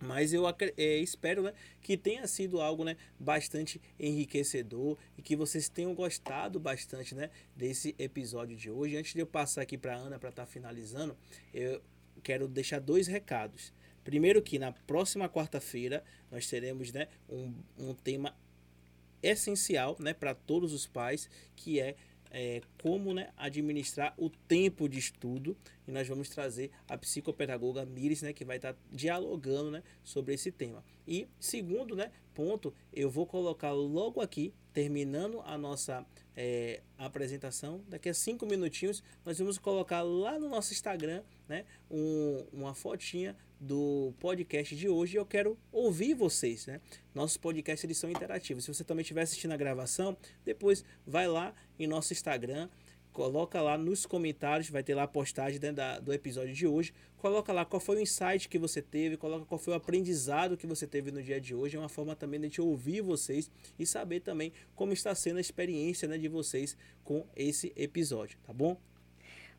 [0.00, 5.68] Mas eu é, espero né, que tenha sido algo né, bastante enriquecedor e que vocês
[5.68, 8.96] tenham gostado bastante né, desse episódio de hoje.
[8.96, 11.14] Antes de eu passar aqui para a Ana para estar tá finalizando,
[11.52, 11.82] eu
[12.22, 13.74] quero deixar dois recados.
[14.02, 18.34] Primeiro que na próxima quarta-feira nós teremos né, um, um tema
[19.22, 21.94] essencial né, para todos os pais, que é
[22.30, 25.56] é, como né, administrar o tempo de estudo
[25.86, 30.52] e nós vamos trazer a psicopedagoga Miris, né, que vai estar dialogando né, sobre esse
[30.52, 30.84] tema.
[31.06, 36.06] E segundo né, ponto, eu vou colocar logo aqui, terminando a nossa
[36.36, 42.46] é, apresentação, daqui a cinco minutinhos, nós vamos colocar lá no nosso Instagram né, um,
[42.52, 46.80] uma fotinha do podcast de hoje eu quero ouvir vocês, né?
[47.14, 48.64] Nossos podcasts eles são interativos.
[48.64, 52.70] Se você também estiver assistindo a gravação, depois vai lá em nosso Instagram,
[53.12, 56.94] coloca lá nos comentários, vai ter lá a postagem da, do episódio de hoje.
[57.18, 60.66] Coloca lá qual foi o insight que você teve, coloca qual foi o aprendizado que
[60.66, 61.76] você teve no dia de hoje.
[61.76, 65.40] É uma forma também de gente ouvir vocês e saber também como está sendo a
[65.40, 68.80] experiência né, de vocês com esse episódio, tá bom?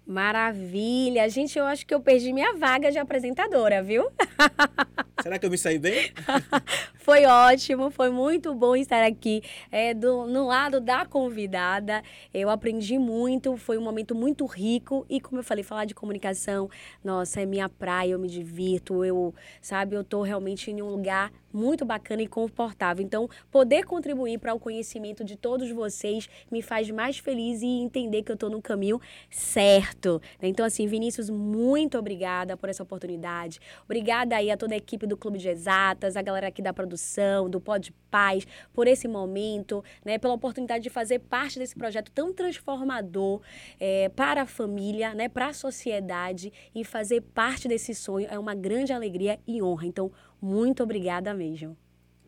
[0.05, 1.29] Maravilha!
[1.29, 4.09] Gente, eu acho que eu perdi minha vaga de apresentadora, viu?
[5.21, 6.11] Será que eu me saí bem?
[6.97, 12.01] foi ótimo, foi muito bom estar aqui é, do, no lado da convidada.
[12.33, 16.69] Eu aprendi muito, foi um momento muito rico e, como eu falei, falar de comunicação,
[17.03, 21.31] nossa, é minha praia, eu me divirto, eu, sabe, eu tô realmente em um lugar
[21.53, 23.03] muito bacana e confortável.
[23.03, 28.23] Então, poder contribuir para o conhecimento de todos vocês me faz mais feliz e entender
[28.23, 28.99] que eu estou no caminho
[29.29, 30.21] certo.
[30.41, 33.59] Então, assim, Vinícius, muito obrigada por essa oportunidade.
[33.85, 37.49] Obrigada aí a toda a equipe do Clube de Exatas, a galera aqui da produção,
[37.49, 42.33] do Pod Paz, por esse momento, né, pela oportunidade de fazer parte desse projeto tão
[42.33, 43.41] transformador
[43.79, 48.53] é, para a família, né, para a sociedade e fazer parte desse sonho é uma
[48.53, 49.85] grande alegria e honra.
[49.85, 51.77] Então, muito obrigada mesmo.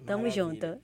[0.05, 0.31] Tamo Maravilha.
[0.31, 0.81] junto.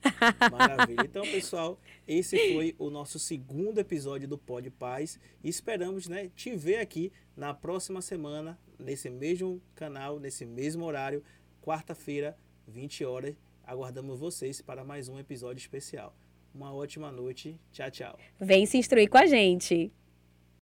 [0.50, 1.02] Maravilha.
[1.04, 1.78] Então, pessoal,
[2.08, 5.18] esse foi o nosso segundo episódio do Pod Paz.
[5.44, 11.22] Esperamos né, te ver aqui na próxima semana, nesse mesmo canal, nesse mesmo horário,
[11.60, 13.34] quarta-feira, 20 horas.
[13.62, 16.16] Aguardamos vocês para mais um episódio especial.
[16.54, 17.60] Uma ótima noite.
[17.70, 18.18] Tchau, tchau.
[18.40, 19.92] Vem se instruir com a gente.